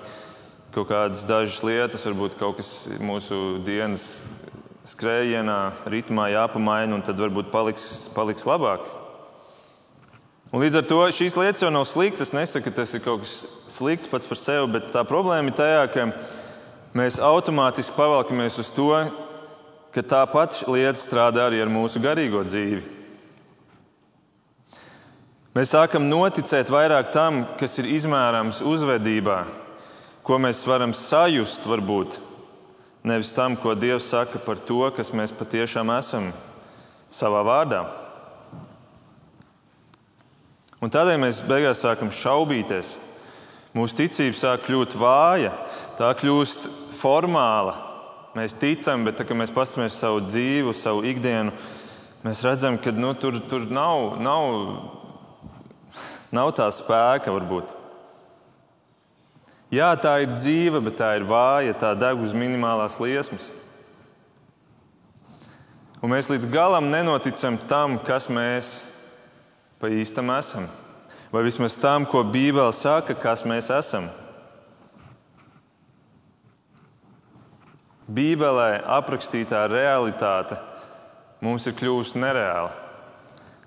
kaut 0.75 0.91
kādas 0.91 1.23
dažas 1.27 1.63
lietas, 1.67 2.07
varbūt 2.07 2.39
kaut 2.39 2.59
kas 2.59 2.71
mūsu 2.99 3.61
dienas 3.67 4.25
skrējienā, 4.91 5.61
ritmā 5.91 6.33
jāpamaina, 6.35 6.99
un 6.99 7.07
tad 7.07 7.19
varbūt 7.23 7.55
paliks, 7.55 8.09
paliks 8.15 8.47
labāk. 8.51 8.99
Un 10.51 10.65
līdz 10.65 10.81
ar 10.81 10.87
to 10.91 10.99
šīs 11.15 11.37
lietas 11.39 11.63
jau 11.63 11.71
nav 11.71 11.85
sliktas. 11.87 12.33
Es 12.33 12.35
nesaku, 12.35 12.67
ka 12.67 12.81
tas 12.81 12.95
ir 12.97 13.03
kaut 13.05 13.23
kas 13.23 13.35
slikts 13.71 14.11
pats 14.11 14.27
par 14.27 14.39
sevi, 14.41 14.67
bet 14.75 14.89
tā 14.91 15.05
problēma 15.07 15.53
ir 15.53 15.59
tajā, 15.61 15.85
ka 15.95 16.07
mēs 16.99 17.21
automātiski 17.23 17.95
pavalkamies 17.95 18.59
uz 18.59 18.73
to, 18.75 18.89
ka 19.95 20.03
tā 20.03 20.25
pati 20.31 20.67
lieta 20.67 20.99
strādā 20.99 21.47
arī 21.47 21.63
ar 21.63 21.71
mūsu 21.71 22.03
garīgo 22.03 22.43
dzīvi. 22.43 22.83
Mēs 25.55 25.71
sākam 25.75 26.11
noticēt 26.11 26.69
vairāk 26.71 27.15
tam, 27.15 27.45
kas 27.59 27.79
ir 27.79 27.87
izmērāms 27.91 28.61
uzvedībā, 28.67 29.39
ko 30.27 30.39
mēs 30.43 30.67
varam 30.67 30.95
sajust, 30.95 31.63
varbūt 31.67 32.19
nevis 33.07 33.31
tam, 33.35 33.55
ko 33.55 33.79
Dievs 33.79 34.11
saka 34.11 34.43
par 34.43 34.59
to, 34.67 34.83
kas 34.99 35.15
mēs 35.15 35.35
patiešām 35.35 35.95
esam 35.95 36.31
savā 37.11 37.47
vārdā. 37.47 37.87
Un 40.81 40.93
tādēļ 40.93 41.21
mēs 41.21 41.43
beigās 41.45 41.83
sākam 41.85 42.13
šaubīties. 42.15 42.97
Mūsu 43.77 44.01
ticība 44.01 44.37
sāk 44.39 44.65
kļūt 44.67 44.97
vāja, 44.99 45.53
tā 45.99 46.09
kļūst 46.19 46.67
formāla, 46.99 47.77
Mēs 48.31 48.55
ticam, 48.55 49.03
bet 49.03 49.17
tā, 49.19 49.25
kad 49.27 49.35
mēs 49.35 49.51
paskatāmies 49.51 49.97
uz 49.97 50.03
savu 50.05 50.21
dzīvi, 50.23 50.69
uz 50.71 50.79
savu 50.79 51.03
ikdienu, 51.11 51.51
mēs 52.23 52.45
redzam, 52.47 52.77
ka 52.79 52.93
nu, 52.95 53.11
tur, 53.19 53.41
tur 53.51 53.65
nav, 53.67 54.21
nav, 54.23 54.51
nav 56.31 56.53
tā 56.55 56.69
spēka 56.71 57.35
varbūt. 57.35 57.73
Jā, 59.75 59.91
tā 59.99 60.17
ir 60.23 60.37
dzīve, 60.37 60.79
bet 60.87 60.99
tā 60.99 61.11
ir 61.19 61.27
vāja, 61.27 61.75
tā 61.79 61.91
deg 61.99 62.23
uz 62.23 62.31
minimālās 62.35 63.01
liesmas. 63.03 63.51
Un 65.99 66.15
mēs 66.15 66.31
līdz 66.31 66.47
galam 66.55 66.87
nenoticam 66.91 67.59
tam, 67.71 67.99
kas 67.99 68.31
mēs 68.31 68.71
pa 69.81 69.89
īstam 69.89 70.29
esam. 70.37 70.69
Vai 71.33 71.45
vismaz 71.47 71.77
tam, 71.79 72.05
ko 72.07 72.23
Bībele 72.27 72.73
saka, 72.77 73.15
kas 73.17 73.47
mēs 73.49 73.71
esam. 73.73 74.09
Bībelē 78.11 78.83
aprakstītā 78.99 79.65
realitāte 79.71 80.59
mums 81.41 81.67
ir 81.71 81.77
kļuvusi 81.79 82.19
nereāla. 82.19 82.75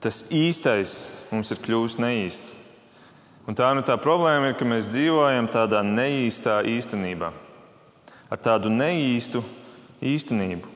Tas 0.03 0.25
īstais 0.36 0.98
mums 1.32 1.53
ir 1.55 1.62
kļuvis 1.63 1.96
neīsts. 2.03 2.51
Un 3.48 3.55
tā 3.55 3.70
nu 3.75 3.84
tā 3.84 3.96
problēma 4.00 4.51
ir, 4.51 4.58
ka 4.60 4.67
mēs 4.67 4.91
dzīvojam 4.91 5.50
tādā 5.51 5.82
neīstā 5.84 6.62
īstenībā, 6.67 7.32
ar 8.32 8.39
tādu 8.39 8.72
neīstu 8.72 9.41
īstenību. 10.03 10.70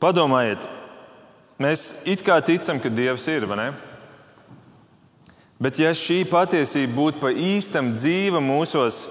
Padomājiet, 0.00 0.66
mēs 1.58 2.04
it 2.10 2.24
kā 2.26 2.40
ticam, 2.44 2.80
ka 2.80 2.92
Dievs 2.92 3.26
ir, 3.30 3.46
vai 3.50 3.58
ne? 3.60 3.68
Bet 5.62 5.78
ja 5.78 5.92
šī 5.94 6.24
patiesība 6.28 6.96
būtu 6.96 7.22
pa 7.22 7.30
īstam 7.30 7.92
dzīva 7.94 8.40
mūsos, 8.42 9.04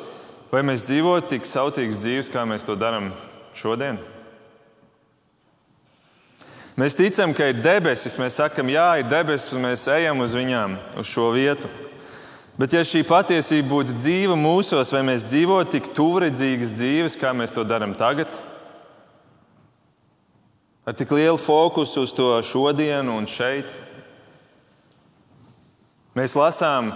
Vai 0.54 0.62
mēs 0.62 0.84
dzīvotu 0.86 1.32
tik 1.32 1.48
sautīgas 1.50 1.98
dzīves, 2.04 2.28
kā 2.30 2.44
mēs 2.46 2.62
to 2.68 2.76
darām 2.78 3.08
šodien? 3.58 3.98
Mēs 6.78 6.94
ticam, 6.98 7.34
ka 7.34 7.48
ir 7.50 7.58
debesis, 7.62 8.20
mēs 8.22 8.38
sakam, 8.38 8.70
jā, 8.70 8.86
ir 9.02 9.10
debesis, 9.10 9.50
un 9.58 9.66
mēs 9.66 9.88
ejam 9.90 10.22
uz 10.22 10.36
viņām, 10.38 10.76
uz 11.02 11.10
šo 11.10 11.32
vietu. 11.34 11.72
Bet, 12.54 12.76
ja 12.78 12.84
šī 12.86 13.02
patiesība 13.10 13.72
būtu 13.72 13.98
dzīva 13.98 14.38
mūsos, 14.38 14.94
vai 14.94 15.02
mēs 15.08 15.26
dzīvotu 15.26 15.74
tik 15.74 15.90
tuvredzīgas 15.98 16.76
dzīves, 16.78 17.18
kā 17.18 17.34
mēs 17.34 17.54
to 17.56 17.66
darām 17.66 17.98
tagad, 17.98 18.30
ar 20.86 20.94
tik 20.94 21.12
lielu 21.12 21.38
fokusu 21.40 22.04
uz 22.04 22.13
to 22.13 22.28
šodienu 22.44 23.16
un 23.18 23.28
šeit, 23.30 23.70
mēs 26.16 26.36
lasām, 26.36 26.92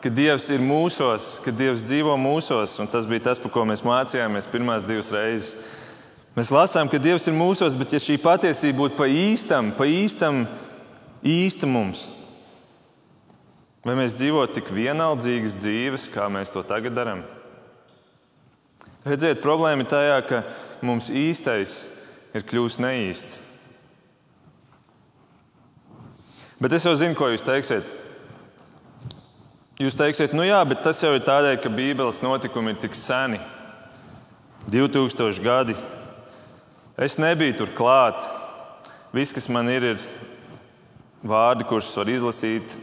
ka 0.00 0.12
Dievs 0.12 0.48
ir 0.52 0.62
mūsos, 0.64 1.38
ka 1.44 1.52
Dievs 1.52 1.84
dzīvo 1.88 2.16
mūsos, 2.20 2.76
un 2.80 2.88
tas 2.88 3.08
bija 3.08 3.30
tas, 3.30 3.40
par 3.40 3.52
ko 3.52 3.64
mēs 3.68 3.84
mācījāmies 3.84 4.48
pirmās 4.52 4.86
divas 4.88 5.12
reizes. 5.12 5.56
Mēs 6.36 6.52
lasām, 6.54 6.88
ka 6.88 7.00
Dievs 7.00 7.26
ir 7.28 7.36
mūsos, 7.36 7.76
bet 7.76 7.96
ja 7.96 8.00
šī 8.00 8.16
patiesība 8.22 8.84
būtu 8.84 8.96
pa 9.00 9.08
īstam, 9.10 9.72
pa 9.76 9.88
īstam, 9.88 10.44
īsta 11.26 11.68
mums, 11.68 12.06
vai 13.84 13.96
mēs 13.98 14.16
dzīvotu 14.20 14.60
tik 14.60 14.72
vienaldzīgas 14.72 15.56
dzīves, 15.60 16.08
kā 16.12 16.28
mēs 16.32 16.52
to 16.52 16.62
tagad 16.64 16.96
darām? 16.96 17.24
Redziet, 19.04 19.40
problēma 19.40 19.84
ir 19.84 19.88
tajā, 19.88 20.18
ka 20.28 20.42
mums 20.84 21.08
īstais 21.08 21.80
ir 22.34 22.44
kļuvis 22.46 22.78
neīsts. 22.82 23.38
Bet 26.60 26.74
es 26.76 26.84
jau 26.84 26.92
zinu, 26.98 27.16
ko 27.16 27.30
jūs 27.32 27.44
teiksiet. 27.46 27.86
Jūs 29.80 29.96
teiksiet, 29.96 30.34
nu 30.36 30.44
jā, 30.44 30.58
bet 30.68 30.82
tas 30.84 30.98
jau 31.00 31.14
ir 31.16 31.24
tādēļ, 31.24 31.56
ka 31.62 31.72
Bībeles 31.72 32.20
notikumi 32.20 32.74
ir 32.74 32.82
tik 32.82 32.98
seni, 32.98 33.38
2000 34.68 35.40
gadi. 35.40 35.76
Es 37.00 37.16
nebiju 37.16 37.62
tur 37.62 37.72
klāt. 37.72 38.20
Viss, 39.16 39.32
kas 39.32 39.48
man 39.48 39.70
ir, 39.72 39.94
ir 39.94 40.02
vārdi, 41.24 41.64
kurus 41.64 41.88
var 41.96 42.12
izlasīt, 42.12 42.76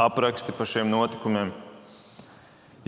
apraksti 0.00 0.56
par 0.56 0.66
šiem 0.66 0.88
notikumiem. 0.90 1.52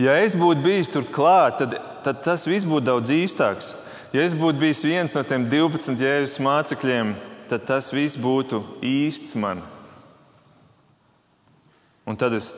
Ja 0.01 0.17
es 0.19 0.33
būtu 0.35 0.65
bijis 0.65 0.89
tur 0.91 1.05
klāt, 1.07 1.61
tad, 1.61 1.77
tad 2.03 2.25
tas 2.25 2.43
viss 2.49 2.67
būtu 2.67 2.89
daudz 2.89 3.13
īstāks. 3.13 3.75
Ja 4.15 4.23
es 4.23 4.31
būtu 4.37 4.61
bijis 4.61 4.79
viens 4.85 5.11
no 5.11 5.25
tiem 5.27 5.43
12 5.51 5.99
jēzus 5.99 6.37
mācekļiem, 6.39 7.09
tad 7.49 7.65
tas 7.67 7.89
viss 7.91 8.15
būtu 8.15 8.61
īsts 8.79 9.35
man. 9.35 9.59
Un 12.07 12.15
tad 12.15 12.37
es 12.37 12.53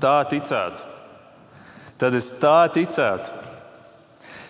tā 0.00 0.22
ticētu. 0.30 0.86
Tad 2.00 2.16
es 2.16 2.30
tā 2.40 2.62
ticētu. 2.72 3.42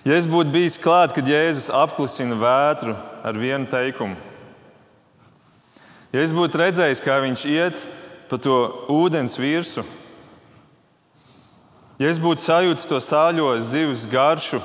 Ja 0.06 0.14
es 0.14 0.28
būtu 0.30 0.52
bijis 0.54 0.78
klāt, 0.78 1.16
kad 1.16 1.26
Jēzus 1.26 1.72
apklusina 1.74 2.36
vētru 2.38 2.94
ar 3.24 3.40
vienu 3.40 3.66
teikumu, 3.72 4.18
ja 6.12 6.20
es 6.20 6.32
būtu 6.36 6.60
redzējis, 6.60 7.00
kā 7.00 7.16
viņš 7.24 7.44
iet 7.48 7.86
pa 8.28 8.36
to 8.36 8.58
ūdens 8.92 9.38
virsmu, 9.40 9.82
ja 11.98 12.12
es 12.12 12.20
būtu 12.20 12.44
sajūtis 12.44 12.90
to 12.90 13.00
sāļo 13.00 13.48
zivs 13.64 14.04
garšu 14.12 14.60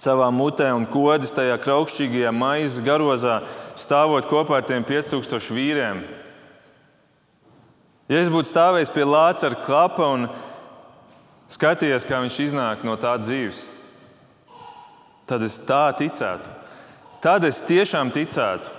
savā 0.00 0.30
mutē 0.32 0.70
un 0.72 0.86
kodis 0.88 1.34
tajā 1.36 1.58
kraukšķīgajā 1.60 2.32
maizes 2.32 2.84
garozā, 2.84 3.40
stāvot 3.76 4.28
kopā 4.30 4.60
ar 4.60 4.68
tiem 4.68 4.86
5000 4.86 5.52
vīriem, 5.52 6.00
ja 8.08 8.22
es 8.22 8.32
būtu 8.32 8.48
stāvējis 8.48 8.94
pie 8.94 9.04
lāca 9.04 9.50
ar 9.50 9.58
klapa 9.66 10.08
un 10.16 10.30
skatījies, 11.52 12.08
kā 12.08 12.22
viņš 12.24 12.40
iznāk 12.48 12.86
no 12.88 12.96
tā 13.00 13.18
dzīves 13.20 13.66
tad 15.30 15.46
es 15.46 15.60
tā 15.62 15.86
ticētu. 15.94 16.58
Tad 17.22 17.44
es 17.46 17.60
tiešām 17.62 18.10
ticētu. 18.10 18.78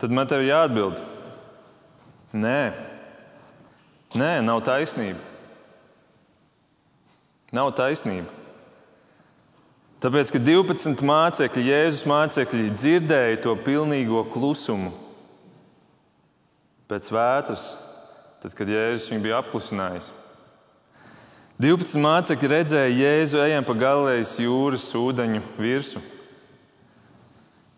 Tad 0.00 0.12
man 0.12 0.28
te 0.28 0.38
ir 0.40 0.50
jāatbild. 0.50 1.00
Nē, 2.36 2.60
Nē 4.16 4.38
nav 4.40 4.62
taisnība. 4.64 5.35
Nav 7.56 7.72
taisnība. 7.76 8.28
Tāpēc, 10.02 10.28
ka 10.34 10.40
12 10.42 11.00
mācekļi, 11.08 11.62
Jēzus 11.70 12.04
mācekļi, 12.08 12.74
dzirdēja 12.76 13.40
to 13.46 13.54
pilnīgo 13.64 14.26
klusumu 14.28 14.92
pēc 16.90 17.08
vētras, 17.10 17.64
tad, 18.42 18.52
kad 18.58 18.68
Jēzus 18.70 19.08
viņu 19.10 19.24
bija 19.24 19.40
apklusinājis. 19.40 20.10
12 21.56 22.02
mācekļi 22.04 22.50
redzēja 22.52 22.92
Jēzu 22.92 23.40
ejam 23.46 23.64
pa 23.64 23.74
Galilejas 23.80 24.34
jūras 24.42 24.84
ūdeņu 25.00 25.40
virsmu. 25.56 26.02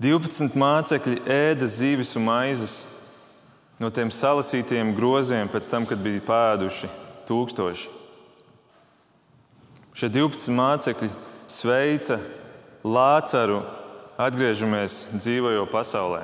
12 0.02 0.58
mācekļi 0.58 1.22
ēda 1.30 1.70
zivis 1.70 2.12
un 2.18 2.26
maizes 2.26 2.80
no 3.78 3.90
tiem 3.94 4.10
salasītiem 4.14 4.90
groziem 4.98 5.50
pēc 5.50 5.70
tam, 5.70 5.86
kad 5.86 6.02
bija 6.02 6.22
pēduši 6.26 6.90
tūkstoši. 7.30 7.97
Šie 9.98 10.06
12 10.14 10.54
mācekļi 10.54 11.08
sveica 11.50 12.20
Lācaru, 12.86 13.64
atgriežamies 14.14 15.08
dzīvojo 15.18 15.64
pasaulē. 15.72 16.20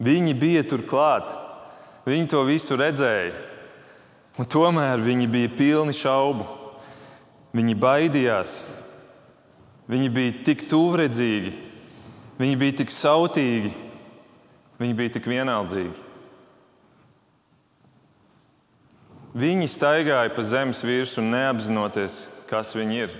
Viņi 0.00 0.32
bija 0.40 0.64
tur 0.64 0.80
klāt, 0.88 1.28
viņi 2.08 2.30
to 2.32 2.40
visu 2.48 2.78
redzēja. 2.80 3.34
Un 4.40 4.48
tomēr 4.48 5.02
viņi 5.04 5.28
bija 5.28 5.52
pilni 5.52 5.92
šaubu. 5.92 6.46
Viņi 7.52 7.76
baidījās. 7.76 8.54
Viņi 9.90 10.08
bija 10.14 10.32
tik 10.46 10.68
tuvredzīgi, 10.70 11.50
viņi 12.38 12.56
bija 12.60 12.76
tik 12.78 12.92
sautīgi, 12.94 13.72
viņi 14.78 14.94
bija 14.96 15.12
tik 15.16 15.26
vienaldzīgi. 15.26 16.09
Viņi 19.30 19.68
staigāja 19.70 20.30
pa 20.34 20.42
zemes 20.42 20.80
virsmu 20.82 21.22
neapzinoties, 21.28 22.16
kas 22.50 22.74
viņi 22.74 22.96
ir. 23.04 23.12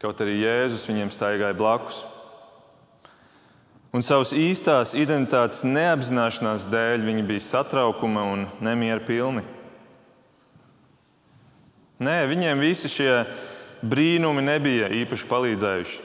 Kaut 0.00 0.20
arī 0.24 0.38
Jēzus 0.40 0.86
viņiem 0.88 1.12
staigāja 1.12 1.56
blakus. 1.56 2.00
Un 3.94 4.02
savas 4.02 4.32
īstās 4.34 4.96
identitātes 4.98 5.62
neapzināšanās 5.68 6.64
dēļ 6.72 7.04
viņi 7.06 7.26
bija 7.28 7.44
satraukuma 7.44 8.24
un 8.32 8.48
nemiera 8.64 9.04
pilni. 9.04 9.44
Nē, 12.02 12.24
viņiem 12.32 12.64
visi 12.64 12.90
šie 12.90 13.22
brīnumi 13.84 14.42
nebija 14.42 14.90
īpaši 15.04 15.30
palīdzējuši. 15.30 16.04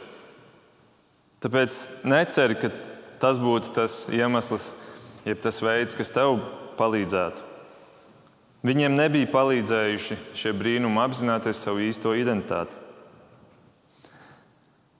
Tāpēc 1.41 1.75
neceri, 2.12 2.60
ka 2.60 2.69
tas 3.23 3.39
būtu 3.41 3.71
tas 3.73 4.01
iemesls, 4.13 4.73
jeb 5.25 5.39
tas 5.41 5.63
veids, 5.63 5.95
kas 5.97 6.12
tev 6.13 6.43
palīdzētu. 6.77 7.48
Viņiem 8.65 8.91
nebija 8.91 9.30
palīdzējuši 9.32 10.17
šie 10.36 10.52
brīnumi 10.52 11.00
apzināties 11.00 11.62
savu 11.63 11.80
īsto 11.86 12.12
identitāti. 12.17 12.76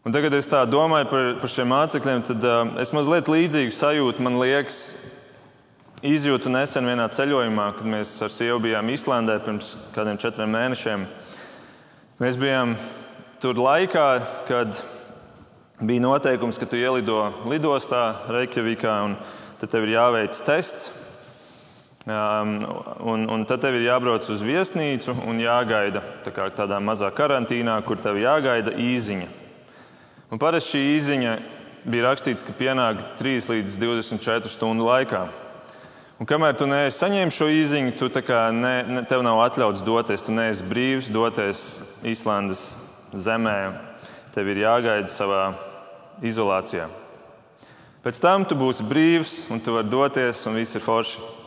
Un 0.08 0.16
tagad, 0.16 0.32
kad 0.32 0.40
es 0.40 0.48
tā 0.48 0.62
domāju 0.64 1.10
par, 1.12 1.26
par 1.42 1.52
šiem 1.52 1.68
mācekļiem, 1.74 2.22
tad 2.30 2.46
uh, 2.48 2.70
es 2.80 2.94
mazliet 2.96 3.28
līdzīgu 3.28 3.74
sajūtu, 3.76 4.24
man 4.24 4.40
liekas, 4.40 4.78
izjūtu 6.08 6.48
nesen 6.54 6.88
vienā 6.88 7.10
ceļojumā, 7.12 7.66
kad 7.76 7.90
mēs 7.92 8.14
ar 8.24 8.32
sievu 8.32 8.62
bijām 8.64 8.88
Islandē 8.94 9.36
pirms 9.44 9.74
kādiem 9.92 10.22
četriem 10.24 10.56
mēnešiem. 10.56 11.04
Mēs 12.24 12.40
bijām 12.40 12.78
tur 13.44 13.60
laikā, 13.60 14.08
kad 14.48 14.80
bija 15.84 16.06
noteikums, 16.08 16.60
ka 16.60 16.68
tu 16.68 16.80
ielido 16.80 17.20
lidostā 17.52 18.24
Reikjavikā 18.32 18.96
un 19.10 19.20
tad 19.60 19.76
tev 19.76 19.84
ir 19.84 19.98
jāveic 19.98 20.40
tests. 20.48 21.09
Um, 22.10 22.56
un, 23.06 23.28
un 23.30 23.44
tad 23.46 23.62
tev 23.62 23.76
ir 23.78 23.84
jābrauc 23.86 24.26
uz 24.34 24.40
viesnīcu 24.42 25.14
un 25.30 25.38
jāgaida 25.44 26.02
tā 26.26 26.32
kā 26.34 26.48
tādā 26.50 26.80
mazā 26.82 27.12
karantīnā, 27.14 27.76
kur 27.86 28.00
tev 28.02 28.18
jāgaida 28.18 28.74
īziņa. 28.74 29.28
Un 30.34 30.42
parasti 30.42 30.74
šī 30.74 30.82
īziņa 30.96 31.36
bija 31.86 32.08
rakstīts, 32.08 32.48
ka 32.48 32.56
pienāk 32.58 33.04
3 33.20 33.52
līdz 33.52 33.78
24 33.84 34.50
stundu 34.50 34.90
laikā. 34.90 35.28
Un 36.18 36.26
kamēr 36.26 36.58
tu 36.58 36.66
neesi 36.66 36.98
saņēmis 36.98 37.38
šo 37.38 37.46
īziņu, 37.54 37.94
tu 38.02 38.10
ne, 38.58 38.74
ne, 38.90 39.04
tev 39.06 39.22
nav 39.22 39.44
atļauts 39.46 39.86
doties. 39.86 40.26
Tu 40.26 40.34
neesi 40.34 40.66
brīvs 40.66 41.12
doties 41.14 41.62
Īslandes 42.02 42.64
zemē. 43.14 43.60
Tev 44.34 44.50
ir 44.50 44.66
jāgaida 44.66 45.14
savā 45.14 45.52
izolācijā. 46.26 46.90
Pēc 48.02 48.18
tam 48.18 48.50
tu 48.50 48.58
būsi 48.58 48.82
brīvs 48.82 49.44
un 49.54 49.62
tu 49.62 49.78
vari 49.78 49.94
doties, 49.94 50.42
un 50.50 50.58
viss 50.58 50.74
ir 50.74 50.82
forši. 50.82 51.38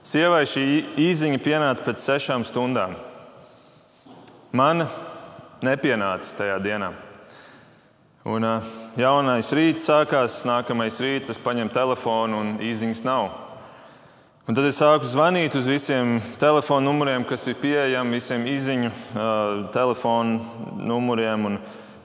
Sievai 0.00 0.46
šī 0.48 0.64
īziņa 0.96 1.38
pienāca 1.44 1.84
pēc 1.84 2.00
sešām 2.00 2.44
stundām. 2.48 2.94
Man 4.56 4.86
nepienāca 5.60 6.38
tajā 6.38 6.56
dienā. 6.64 6.88
Un, 8.24 8.46
jaunais 8.96 9.50
rīts 9.56 9.84
sākās, 9.84 10.38
nākamais 10.48 10.96
rīts, 11.04 11.34
es 11.34 11.40
paņemu 11.40 11.72
telefonu 11.74 12.40
un 12.40 12.54
īziņas 12.64 13.04
nav. 13.04 13.28
Un 14.48 14.56
tad 14.56 14.70
es 14.70 14.80
sāku 14.80 15.04
zvanīt 15.04 15.54
uz 15.60 15.68
visiem 15.68 16.16
telefonu 16.40 16.88
numuriem, 16.88 17.28
kas 17.28 17.44
ir 17.52 17.60
pieejami, 17.60 18.16
visiem 18.16 18.48
izziņu 18.48 18.88
uh, 18.88 19.68
telefonu 19.76 20.40
numuriem. 20.80 21.58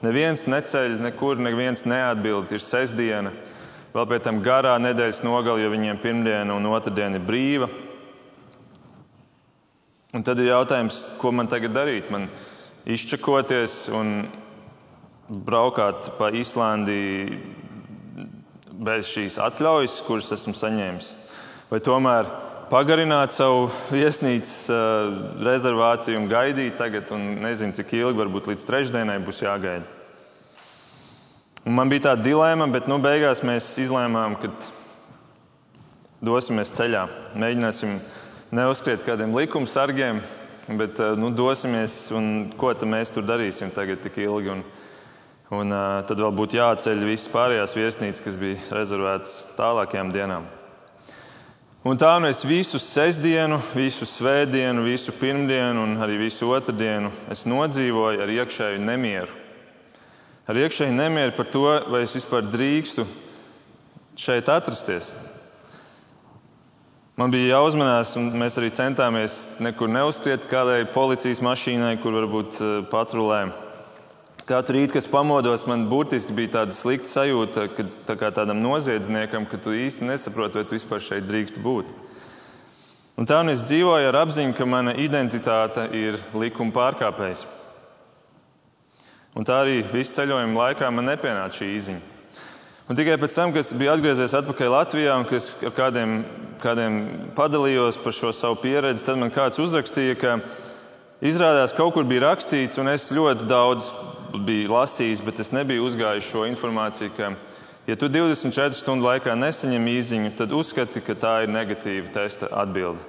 Neviens 0.04 0.44
neceļ, 0.44 1.00
nekur 1.00 1.40
neviens 1.40 1.88
neatbild. 1.88 2.52
Ir 2.52 2.60
sestdiena, 2.60 3.32
vēl 3.96 4.12
pēc 4.12 4.28
tam 4.28 4.44
garā 4.44 4.76
nedēļas 4.84 5.24
nogalē, 5.24 5.64
jo 5.64 5.72
viņiem 5.72 6.04
pirmdiena 6.04 6.60
un 6.60 6.68
otrdiena 6.76 7.16
ir 7.16 7.24
brīva. 7.24 7.72
Un 10.16 10.24
tad 10.24 10.40
ir 10.40 10.48
jautājums, 10.48 11.02
ko 11.20 11.28
man 11.36 11.50
tagad 11.52 11.76
darīt? 11.76 12.08
Man 12.08 12.30
izčakoties 12.88 13.90
un 13.92 14.24
braukāt 15.28 16.16
pa 16.16 16.32
Īslandiju 16.32 17.36
bez 18.86 19.10
šīs 19.12 19.36
atļaujas, 19.42 20.00
kuras 20.08 20.32
esmu 20.36 20.56
saņēmis 20.56 21.12
vai 21.70 21.80
tomēr 21.82 22.28
pagarināt 22.70 23.34
savu 23.34 23.66
viesnīcas 23.90 24.54
uh, 24.70 25.18
rezervāciju 25.46 26.20
un 26.20 26.28
gaidīt 26.30 26.78
tagad, 26.78 27.10
un 27.14 27.42
nezinu, 27.42 27.74
cik 27.76 27.94
ilgi, 27.98 28.20
varbūt 28.20 28.50
līdz 28.50 28.66
trešdienai 28.68 29.18
būs 29.26 29.42
jāgaida. 29.42 29.86
Un 31.66 31.74
man 31.74 31.90
bija 31.90 32.10
tāda 32.10 32.22
dilemma, 32.22 32.68
bet 32.70 32.86
nu, 32.86 33.00
beigās 33.02 33.42
mēs 33.46 33.72
izlēmām, 33.82 34.36
ka 34.38 34.52
dosimies 36.22 36.70
ceļā. 36.76 37.06
Mēģināsim 37.34 37.98
neuzskriet 38.56 39.04
kādiem 39.04 39.34
likuma 39.36 39.68
sargiem, 39.68 40.22
bet 40.78 40.98
uh, 41.02 41.14
nu, 41.18 41.30
dosimies 41.36 41.94
un 42.16 42.50
ko 42.56 42.72
mēs 42.88 43.12
tur 43.14 43.26
darīsim 43.26 43.72
tagad 43.74 44.00
tik 44.04 44.18
ilgi. 44.24 44.54
Un, 44.56 44.62
un 45.56 45.74
uh, 45.74 46.02
tad 46.08 46.20
vēl 46.20 46.32
būtu 46.34 46.58
jāceļ 46.58 47.04
visas 47.06 47.32
pārējās 47.32 47.76
viesnīcas, 47.76 48.24
kas 48.24 48.38
bija 48.40 48.60
rezervētas 48.74 49.34
tālākajām 49.58 50.12
dienām. 50.14 50.48
Un 51.86 51.94
tā 51.94 52.16
nu 52.18 52.26
es 52.26 52.40
visu 52.42 52.80
sestdienu, 52.82 53.60
visu 53.76 54.08
svētdienu, 54.10 54.82
visu 54.88 55.12
pirmdienu 55.14 55.84
un 55.84 55.92
arī 56.02 56.16
visu 56.24 56.48
otrdienu 56.50 57.12
nodzīvoju 57.46 58.24
ar 58.24 58.32
iekšēju 58.40 58.80
nemieru. 58.82 59.30
Ar 60.50 60.58
iekšēju 60.64 60.96
nemieru 60.96 61.36
par 61.36 61.46
to, 61.52 61.68
vai 61.92 62.02
es 62.02 62.16
vispār 62.16 62.42
drīkstu 62.42 63.06
šeit 64.18 64.50
atrasties. 64.50 65.12
Man 67.16 67.32
bija 67.32 67.54
jāuzmanās, 67.54 68.10
un 68.20 68.26
mēs 68.36 68.58
arī 68.60 68.68
centāmies 68.76 69.56
nekur 69.64 69.88
neuzskriet 69.88 70.42
kādai 70.50 70.82
policijas 70.92 71.38
mašīnai, 71.40 71.94
kur 72.02 72.12
varbūt 72.12 72.58
eh, 72.60 72.72
patrulē. 72.90 73.38
Katru 74.46 74.76
rītu, 74.76 74.92
kad 74.98 75.06
pamodos, 75.08 75.64
man 75.64 75.86
burtiski 75.88 76.34
bija 76.36 76.58
tāda 76.58 76.76
slikta 76.76 77.08
sajūta, 77.08 77.64
ka 77.72 77.86
tā 78.10 78.18
kā 78.20 78.28
tādam 78.36 78.60
noziedzniekam, 78.60 79.46
ka 79.48 79.56
tu 79.56 79.72
īsti 79.72 80.04
nesaproti, 80.10 80.60
vai 80.60 80.68
tu 80.68 80.76
vispār 80.76 81.00
šeit 81.00 81.24
drīkst 81.24 81.56
būt. 81.64 81.88
Un 83.16 83.24
tā 83.24 83.40
nu 83.48 83.54
es 83.56 83.64
dzīvoju 83.64 84.10
ar 84.10 84.18
apziņu, 84.20 84.52
ka 84.58 84.66
mana 84.68 84.92
identitāte 85.00 85.86
ir 85.96 86.20
likuma 86.36 86.74
pārkāpējs. 86.76 87.46
Un 89.32 89.48
tā 89.48 89.62
arī 89.64 89.80
visu 89.88 90.18
ceļojumu 90.18 90.60
laikā 90.60 90.92
man 90.92 91.08
nepienāca 91.14 91.62
šī 91.62 91.70
izziņa. 91.78 92.15
Un 92.86 92.94
tikai 92.94 93.16
pēc 93.18 93.34
tam, 93.34 93.50
kad 93.50 93.64
es 93.64 93.72
biju 93.74 93.90
atgriezies 93.96 94.34
atpakaļ 94.38 94.68
Latvijā 94.70 95.14
un 95.18 95.24
kas 95.26 95.48
ar 95.66 95.72
kādiem, 95.74 96.20
kādiem 96.62 97.00
padalījos 97.34 97.98
par 97.98 98.14
šo 98.14 98.30
savu 98.30 98.60
pieredzi, 98.62 99.02
tad 99.02 99.18
man 99.18 99.32
kāds 99.34 99.58
uzrakstīja, 99.58 100.14
ka 100.20 100.36
izrādās 101.18 101.74
kaut 101.74 101.96
kur 101.96 102.06
bija 102.06 102.28
rakstīts, 102.28 102.78
un 102.78 102.92
es 102.92 103.08
ļoti 103.10 103.48
daudz 103.50 103.90
biju 104.46 104.70
lasījis, 104.70 105.24
bet 105.26 105.42
es 105.42 105.50
nebiju 105.50 105.88
uzgājis 105.88 106.30
šo 106.30 106.46
informāciju, 106.46 107.10
ka, 107.18 107.32
ja 107.90 107.98
tu 107.98 108.06
24 108.06 108.78
stundu 108.78 109.10
laikā 109.10 109.34
nesaņem 109.34 109.90
īziņu, 109.96 110.32
tad 110.38 110.54
uzskati, 110.54 111.02
ka 111.02 111.18
tā 111.18 111.34
ir 111.42 111.54
negatīva 111.56 112.14
testa 112.14 112.54
atbilde. 112.54 113.02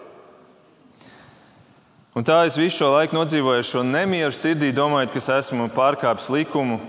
Un 2.18 2.26
tā 2.26 2.48
es 2.50 2.58
visu 2.58 2.80
šo 2.80 2.96
laiku 2.96 3.13
nodzīvoju 3.13 3.62
šo 3.62 3.86
nemieru 3.86 4.34
sirdī, 4.34 4.74
domājot, 4.74 5.13
ka 5.13 5.22
es 5.22 5.34
esmu 5.36 5.70
pārkāpis 5.78 6.32
likumu, 6.34 6.82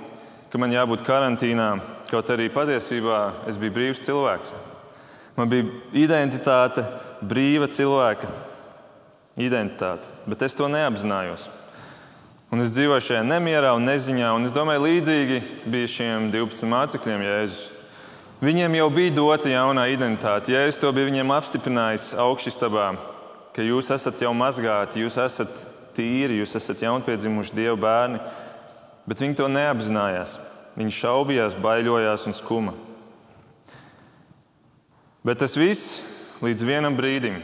ka 0.49 0.61
man 0.61 0.73
jābūt 0.73 1.05
karantīnā, 1.05 1.69
kaut 2.09 2.31
arī 2.33 2.49
patiesībā 2.53 3.21
es 3.51 3.59
biju 3.61 3.75
brīvs 3.77 4.03
cilvēks. 4.07 4.55
Man 5.39 5.51
bija 5.51 5.69
identitāte, 5.95 6.83
brīva 7.23 7.69
cilvēka 7.71 8.31
identitāte, 9.39 10.09
bet 10.27 10.43
es 10.43 10.57
to 10.59 10.67
neapzinājos. 10.73 11.47
Un 12.49 12.65
es 12.65 12.73
dzīvoju 12.73 13.05
šajā 13.05 13.23
nemierā 13.29 13.75
un 13.77 13.85
neziņā, 13.87 14.33
un 14.35 14.49
es 14.49 14.55
domāju, 14.57 14.87
līdzīgi 14.87 15.43
bija 15.69 15.91
šiem 15.93 16.31
12 16.33 16.71
mācekļiem 16.73 17.27
Jēzus. 17.27 17.67
Viņiem 18.41 18.77
jau 18.79 18.89
bija 18.95 19.13
dota 19.13 19.51
jaunā 19.53 19.85
identitāte. 19.93 20.55
Jēzus 20.55 20.81
to 20.81 20.91
bija 20.97 21.11
viņiem 21.11 21.33
apstiprinājis 21.35 22.13
augšstabā, 22.23 22.93
ka 23.53 23.67
jūs 23.67 23.93
esat 23.93 24.23
jau 24.25 24.33
mazgāti, 24.39 25.03
jūs 25.05 25.19
esat 25.21 25.55
tīri, 25.99 26.39
jūs 26.41 26.57
esat 26.57 26.87
jaunpiedzimuši 26.87 27.59
Dieva 27.59 27.77
bērni 27.83 28.23
bet 29.09 29.23
viņi 29.25 29.39
to 29.41 29.49
neapzinājās. 29.49 30.37
Viņi 30.79 30.95
šaubījās, 30.95 31.57
baidījās 31.59 32.29
un 32.29 32.37
skuma. 32.37 32.75
Bet 35.25 35.41
tas 35.41 35.57
viss 35.59 35.99
līdz 36.45 36.63
vienam 36.69 36.95
brīdim, 36.97 37.41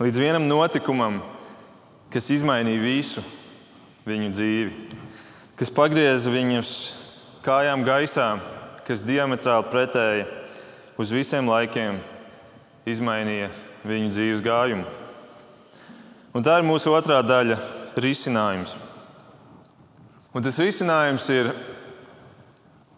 līdz 0.00 0.20
vienam 0.22 0.46
notikumam, 0.48 1.20
kas 2.14 2.30
izmainīja 2.32 2.80
visu 2.80 3.24
viņu 4.08 4.30
dzīvi, 4.32 5.00
kas 5.58 5.72
pagrieza 5.74 6.32
viņus 6.32 6.72
kājām 7.44 7.84
gaisā, 7.84 8.30
kas 8.86 9.04
diametrāli 9.04 9.68
pretēji 9.70 10.24
uz 11.00 11.12
visiem 11.12 11.50
laikiem 11.50 12.00
izmainīja 12.88 13.50
viņu 13.84 14.14
dzīves 14.14 14.44
gājumu. 14.44 14.88
Un 16.34 16.42
tā 16.42 16.56
ir 16.58 16.66
mūsu 16.66 16.94
otrā 16.96 17.20
daļa- 17.22 17.58
risinājums. 18.04 18.74
Un 20.34 20.42
tas 20.42 20.56
risinājums 20.58 21.28
ir, 21.30 21.52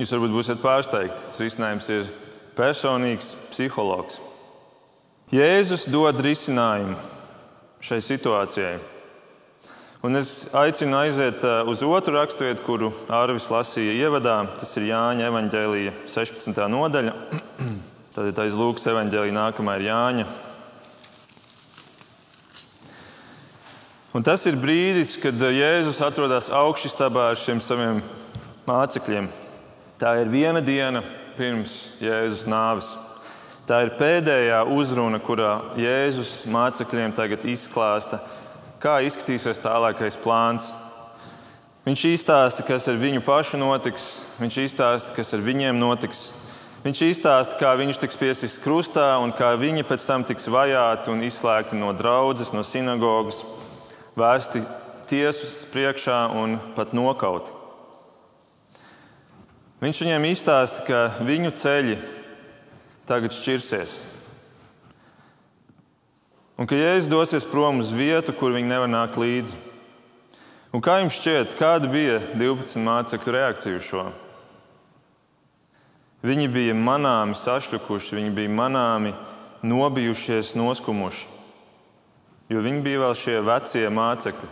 jūs 0.00 0.12
varbūt 0.14 0.32
būsiet 0.32 0.62
pārsteigti, 0.62 1.18
tas 1.20 1.36
risinājums 1.36 1.88
ir 1.92 2.06
personīgs 2.56 3.34
psihologs. 3.50 4.16
Jēzus 5.34 5.84
dod 5.92 6.22
risinājumu 6.24 6.96
šai 7.84 7.98
situācijai. 8.06 8.78
Un 10.06 10.16
es 10.16 10.30
aicinu 10.56 10.96
aiziet 10.96 11.44
uh, 11.44 11.60
uz 11.68 11.82
otru 11.84 12.14
raksturvietu, 12.16 12.64
kuru 12.64 12.90
Arvis 13.12 13.50
lasīja 13.52 14.06
ievadā. 14.06 14.38
Tas 14.56 14.72
ir 14.78 14.88
Jāņa 14.92 15.28
evanģēlīja 15.28 15.92
16. 16.08 16.56
nodaļa. 16.72 17.14
Tad 18.16 18.44
aiz 18.46 18.56
Lūkas 18.56 18.88
evanģēlīja 18.94 19.36
nākamā 19.36 19.76
ir 19.76 19.88
Jāņa 19.90 20.28
Un 24.16 24.24
tas 24.24 24.46
ir 24.48 24.54
brīdis, 24.56 25.10
kad 25.20 25.36
Jēzus 25.36 25.98
atrodas 26.00 26.46
augšstabā 26.48 27.26
ar 27.34 27.36
šiem 27.36 27.58
saviem 27.60 27.98
mācekļiem. 28.64 29.26
Tā 30.00 30.14
ir 30.22 30.30
viena 30.32 30.62
diena 30.64 31.02
pirms 31.36 31.74
Jēzus 32.00 32.46
nāves. 32.48 32.94
Tā 33.68 33.82
ir 33.84 33.90
pēdējā 33.98 34.62
uzruna, 34.72 35.20
kurā 35.20 35.50
Jēzus 35.76 36.46
mācekļiem 36.48 37.12
tagad 37.12 37.44
izklāsta, 37.44 38.22
kā 38.80 39.02
izskatīsies 39.04 39.60
tālākais 39.60 40.16
plāns. 40.22 40.70
Viņš 41.84 42.04
izstāsta, 42.14 42.64
kas 42.64 42.88
ar 42.88 42.96
viņu 43.02 43.20
pašu 43.26 43.60
notiks, 43.60 44.06
viņš 44.40 44.58
izstāsta, 44.62 45.12
kas 45.18 45.34
ar 45.36 45.44
viņiem 45.44 45.76
notiks. 45.76 46.30
Viņš 46.86 47.04
izstāsta, 47.10 47.60
kā 47.60 47.74
viņš 47.76 48.00
tiks 48.00 48.16
piesists 48.16 48.64
krustā 48.64 49.10
un 49.20 49.36
kā 49.36 49.52
viņi 49.60 49.84
pēc 49.84 50.08
tam 50.08 50.24
tiks 50.24 50.48
vajāti 50.48 51.12
un 51.12 51.20
izslēgti 51.28 51.76
no 51.76 51.92
draudzes, 51.92 52.54
no 52.56 52.64
sinagogas 52.64 53.44
vēsti 54.16 54.64
tiesas 55.10 55.64
priekšā 55.70 56.26
un 56.34 56.56
pat 56.76 56.94
nokauti. 56.96 57.52
Viņš 59.82 60.02
viņiem 60.02 60.24
izstāsta, 60.30 60.82
ka 60.86 61.00
viņu 61.20 61.52
ceļi 61.52 61.98
tagad 63.06 63.36
šķirsies. 63.36 63.98
Un 66.56 66.64
ka 66.64 66.78
Jēzus 66.78 67.12
dosies 67.12 67.44
prom 67.44 67.82
uz 67.84 67.92
vietu, 67.92 68.32
kur 68.32 68.56
viņi 68.56 68.70
nevar 68.70 68.88
nākt 68.88 69.20
līdzi. 69.20 69.58
Un 70.72 70.80
kā 70.84 70.96
jums 71.02 71.20
šķiet, 71.20 71.52
kāda 71.60 71.90
bija 71.92 72.16
12 72.32 72.80
mācekļu 72.80 73.36
reakcija 73.36 73.76
uz 73.76 73.84
šo? 73.84 74.06
Viņi 76.24 76.48
bija 76.50 76.74
manāmi 76.74 77.36
sašķukuši, 77.36 78.16
viņi 78.16 78.32
bija 78.34 78.56
manāmi 78.56 79.12
nobijušies, 79.62 80.56
noskumuši 80.56 81.35
jo 82.50 82.62
viņi 82.62 82.82
bija 82.84 83.02
vēl 83.02 83.16
šie 83.18 83.40
vecie 83.44 83.86
mācekļi. 83.90 84.50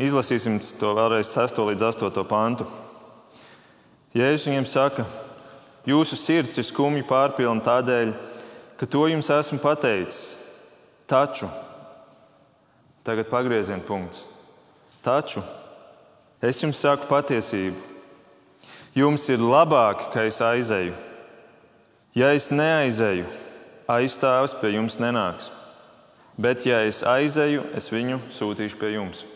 Izlasīsim 0.00 0.56
to 0.80 0.94
vēlreiz 0.96 1.28
6 1.34 1.60
līdz 1.68 1.84
8 1.90 2.24
pantu. 2.28 2.66
Jēzus 4.16 4.48
viņiem 4.48 4.66
saka, 4.66 5.04
jūsu 5.86 6.16
sirds 6.16 6.56
ir 6.58 6.66
skumji 6.66 7.04
pārpilna 7.06 7.60
tādēļ, 7.66 8.14
ka 8.80 8.88
to 8.88 9.04
jums 9.12 9.28
esmu 9.30 9.60
pateicis. 9.60 10.38
Taču, 11.10 11.50
tagad 13.04 13.28
pagrieziena 13.28 13.84
punkts. 13.84 14.24
Taču 15.04 15.44
es 16.40 16.62
jums 16.62 16.80
saku 16.80 17.08
patiesību. 17.10 17.88
Jums 18.96 19.28
ir 19.30 19.42
labāk, 19.42 20.08
ka 20.14 20.24
es 20.26 20.40
aizeju. 20.42 20.96
Ja 22.16 22.32
es 22.34 22.48
neaizeju, 22.50 23.28
aizstāvis 23.86 24.56
pie 24.58 24.72
jums 24.74 24.96
nenāks 24.98 25.52
bet 26.40 26.64
ja 26.66 26.80
es 26.88 27.02
aizeju, 27.04 27.66
es 27.76 27.90
viņu 27.92 28.18
sūtīšu 28.32 28.78
pie 28.80 28.94
jums. 28.94 29.26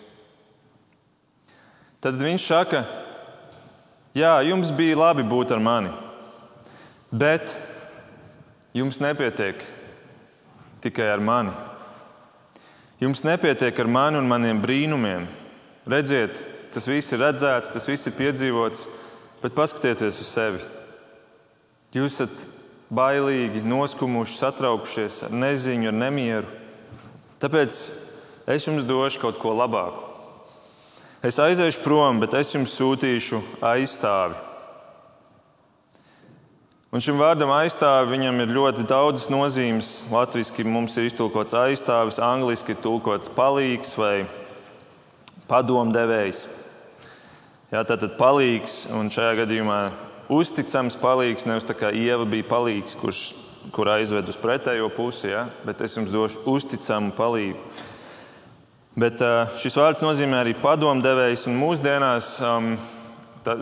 Tad 2.05 2.17
viņš 2.21 2.47
saka, 2.49 2.83
jā, 4.17 4.33
jums 4.49 4.73
bija 4.77 4.97
labi 5.01 5.25
būt 5.29 5.53
ar 5.53 5.61
mani, 5.61 5.93
bet 7.12 7.55
jums 8.77 9.01
nepietiek 9.05 9.61
tikai 10.85 11.09
ar 11.12 11.23
mani. 11.25 11.53
Jums 13.01 13.25
nepietiek 13.27 13.79
ar 13.81 13.88
mani 13.90 14.21
un 14.21 14.29
maniem 14.29 14.61
brīnumiem. 14.62 15.27
Redziet, 15.88 16.37
tas 16.73 16.87
viss 16.88 17.12
ir 17.12 17.21
redzēts, 17.21 17.73
tas 17.75 17.88
viss 17.88 18.09
ir 18.09 18.17
piedzīvots, 18.17 18.87
bet 19.43 19.57
paskatieties 19.57 20.21
uz 20.25 20.31
sevi. 20.31 20.61
Jūs 21.95 22.17
esat 22.17 22.37
bailīgi, 22.95 23.62
noskumuši, 23.67 24.38
satraukušies 24.40 25.25
ar 25.29 25.35
neziņu, 25.37 25.90
ar 25.90 25.99
nemieru. 26.05 26.63
Tāpēc 27.42 27.79
es 28.55 28.66
jums 28.66 28.87
došu 28.87 29.23
kaut 29.23 29.40
ko 29.42 29.55
labāku. 29.57 30.11
Es 31.25 31.38
aiziešu 31.40 31.81
prom, 31.81 32.18
bet 32.20 32.35
es 32.37 32.51
jums 32.53 32.75
sūtīšu 32.77 33.40
aizstāvi. 33.64 34.37
Un 36.94 37.03
šim 37.03 37.16
vārdam 37.18 37.51
aizstāvi 37.51 38.12
viņam 38.12 38.42
ir 38.44 38.53
ļoti 38.55 38.85
daudz 38.87 39.25
nozīmes. 39.33 40.05
Latvijasiski 40.12 40.66
mums 40.68 40.94
ir 41.01 41.09
iztulkots 41.09 41.57
aizstāvis, 41.59 42.20
angļuiski 42.23 42.77
ir 42.77 42.83
tulkots 42.85 43.33
palīgs 43.35 43.97
vai 43.99 44.27
padomdevējs. 45.49 46.44
Jā, 47.73 47.81
tātad 47.88 48.14
palīgs 48.20 48.85
un 48.94 49.09
šajā 49.11 49.40
gadījumā 49.40 49.81
uzticams 50.31 50.94
palīgs, 51.01 51.49
nevis 51.49 51.66
tā 51.66 51.75
kā 51.75 51.90
ieva 51.90 52.29
bija 52.29 52.47
palīgs, 52.53 52.94
kurš 53.01 53.25
kur 53.72 53.88
aizved 53.94 54.29
uz 54.29 54.37
pretējo 54.40 54.90
pusi, 54.92 55.31
ja? 55.31 55.46
bet 55.64 55.81
es 55.85 55.96
jums 55.96 56.12
došu 56.12 56.44
uzticamu 56.50 57.14
palīdzību. 57.16 57.92
Bet 58.94 59.18
šis 59.59 59.74
vārds 59.74 60.05
nozīmē 60.07 60.44
arī 60.44 60.53
padomdevējs, 60.55 61.48
un 61.50 61.57
mūsdienās 61.59 62.29
tā, 63.42 63.57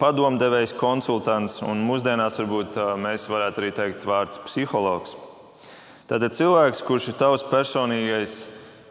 padomdevējs, 0.00 0.72
konsultants, 0.80 1.60
un 1.62 1.84
mūsdienās 1.86 2.40
varbūt 2.40 2.80
mēs 2.98 3.28
varētu 3.30 3.62
arī 3.62 3.70
teikt 3.76 4.06
vārds 4.08 4.40
psihologs. 4.42 5.14
Tātad 6.10 6.34
cilvēks, 6.38 6.82
kurš 6.86 7.12
ir 7.12 7.18
tavs 7.20 7.44
personīgais 7.46 8.34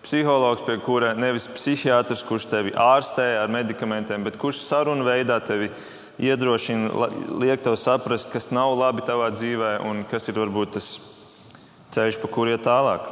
psihologs, 0.05 0.63
pie 0.63 0.77
kura 0.84 1.13
nevis 1.17 1.49
psihiatrs, 1.51 2.23
kurš 2.27 2.47
tevi 2.51 2.71
ārstē 2.71 3.27
ar 3.41 3.51
medikamentiem, 3.51 4.23
bet 4.23 4.39
kurš 4.39 4.62
sarunu 4.67 5.08
veidā 5.08 5.41
tevi 5.43 5.71
iedrošina, 6.21 7.10
liek 7.41 7.63
tev 7.63 7.75
saprast, 7.80 8.32
kas 8.32 8.51
nav 8.56 8.75
labi 8.78 9.04
tavā 9.06 9.32
dzīvē 9.36 9.78
un 9.88 10.04
kas 10.10 10.30
ir 10.32 10.39
varbūt 10.39 10.75
tas 10.78 10.89
ceļš, 11.95 12.19
pa 12.21 12.32
kuru 12.32 12.56
iet 12.56 12.65
tālāk. 12.65 13.04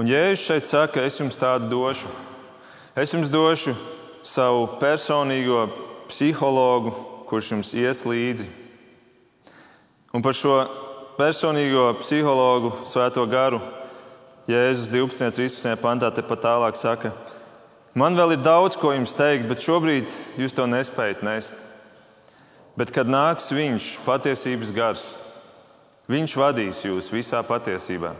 Un 0.00 0.08
Jēzus 0.08 0.46
šeit 0.46 0.68
saka, 0.70 1.04
es 1.04 1.18
jums 1.20 1.38
tādu 1.40 1.68
došu. 1.68 2.08
Es 2.96 3.12
jums 3.12 3.30
došu 3.32 3.74
savu 4.26 4.66
personīgo 4.80 5.66
psihologu, 6.10 6.94
kurš 7.28 7.52
jums 7.54 7.74
ies 7.76 8.04
līdzi. 8.08 8.48
Un 10.16 10.24
par 10.24 10.34
šo 10.34 10.62
personīgo 11.18 11.90
psihologu, 12.00 12.72
svēto 12.88 13.26
garu, 13.30 13.60
Jēzus 14.50 14.88
12. 14.90 15.28
un 15.28 15.34
13. 15.36 15.76
pantā 15.78 16.08
tepat 16.10 16.42
tālāk 16.42 16.78
saka, 16.80 17.12
man 17.94 18.16
vēl 18.18 18.34
ir 18.34 18.42
daudz 18.42 18.78
ko 18.80 18.90
jums 18.96 19.12
teikt, 19.14 19.46
bet 19.46 19.62
šobrīd 19.62 20.08
jūs 20.40 20.56
to 20.56 20.66
nespējat 20.66 21.22
nest. 21.26 21.69
Bet, 22.80 22.88
kad 22.96 23.10
nāks 23.12 23.50
viņš, 23.52 23.86
patiesības 24.06 24.70
gars, 24.72 25.02
viņš 26.08 26.36
vadīs 26.40 26.78
jūs 26.86 27.10
visā 27.12 27.42
patiesībā. 27.44 28.14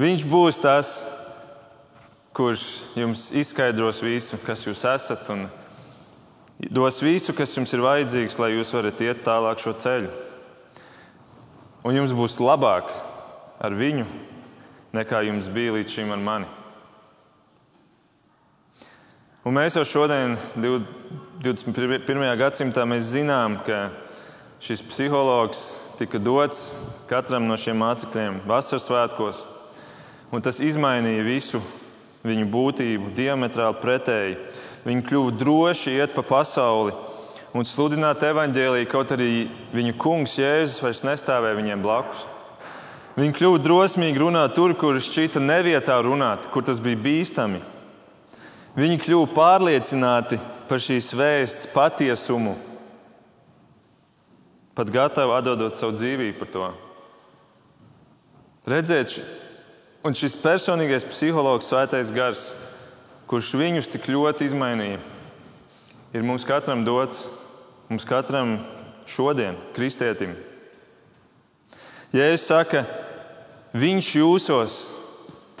Viņš 0.00 0.24
būs 0.30 0.60
tas, 0.62 0.92
kurš 2.32 2.62
jums 2.96 3.26
izskaidros 3.36 4.00
visu, 4.00 4.40
kas 4.40 4.64
jūs 4.64 4.86
esat, 4.88 5.28
un 5.28 5.44
dos 6.72 7.02
visu, 7.04 7.36
kas 7.36 7.52
jums 7.52 7.76
ir 7.76 7.84
vajadzīgs, 7.84 8.38
lai 8.40 8.54
jūs 8.54 8.72
varat 8.72 9.04
iet 9.04 9.20
tālāk 9.28 9.60
šo 9.60 9.76
ceļu. 9.76 10.08
Un 11.84 12.00
jums 12.00 12.16
būs 12.16 12.40
labāk 12.40 12.96
ar 13.60 13.76
viņu, 13.76 14.08
nekā 14.96 15.26
jums 15.28 15.52
bija 15.52 15.76
līdz 15.76 15.98
šim 15.98 16.16
ar 16.16 16.24
mani. 16.32 16.61
Un 19.42 19.56
mēs 19.56 19.74
jau 19.74 19.82
šodien, 19.82 20.36
21. 20.54 22.26
gadsimtā, 22.38 22.84
zinām, 23.02 23.56
ka 23.66 23.88
šis 24.62 24.84
psihologs 24.86 25.62
tika 25.98 26.20
dots 26.22 26.60
katram 27.10 27.48
no 27.50 27.56
šiem 27.58 27.80
mācekļiem 27.82 28.36
vasaras 28.46 28.86
svētkos, 28.86 29.40
tas 30.46 30.60
izmainīja 30.62 31.24
visu 31.26 31.58
viņu 32.22 32.46
būtību 32.54 33.10
diametrāli 33.18 33.80
pretēji. 33.82 34.38
Viņi 34.86 35.08
kļuva 35.10 35.34
droši 35.42 35.96
iet 35.96 36.14
pa 36.14 36.22
pasauli 36.22 36.94
un 37.50 37.66
sludināt 37.66 38.22
evaņģēlīju, 38.22 38.92
kaut 38.94 39.10
arī 39.18 39.48
viņu 39.74 39.98
kungs 39.98 40.38
Jēzus 40.38 40.78
vairs 40.86 41.02
nestāvēja 41.02 41.58
viņiem 41.58 41.82
blakus. 41.82 42.22
Viņi 43.18 43.34
kļuva 43.40 43.58
drosmīgi 43.66 44.22
runāt 44.22 44.54
tur, 44.54 44.78
kur 44.78 45.02
šķita 45.02 45.42
nevietā 45.42 45.98
runāt, 46.06 46.46
kur 46.54 46.62
tas 46.62 46.78
bija 46.78 47.02
bīstami. 47.10 47.71
Viņi 48.72 49.00
kļuva 49.02 49.28
pārliecināti 49.36 50.38
par 50.68 50.80
šīs 50.80 51.10
vēsts 51.12 51.66
patiesumu, 51.74 52.54
pat 54.72 54.88
gatavi 54.88 55.34
atdot 55.36 55.76
savu 55.76 55.92
dzīvību 55.98 56.38
par 56.38 56.52
to. 56.54 56.68
Redzēt, 58.72 59.18
un 60.06 60.16
šis 60.16 60.38
personīgais 60.40 61.04
psihologs, 61.04 61.68
svētais 61.68 62.14
gars, 62.14 62.46
kurš 63.28 63.52
viņus 63.60 63.90
tik 63.92 64.08
ļoti 64.08 64.48
izmainīja, 64.48 65.02
ir 66.16 66.24
mums 66.24 66.48
katram 66.48 66.86
dots, 66.86 67.26
mums 67.90 68.08
katram 68.08 68.56
šodien, 69.04 69.58
kristietim. 69.76 70.32
Jēzus 72.16 72.48
saka, 72.48 72.86
viņš 73.76 74.14
jūsos, 74.22 74.80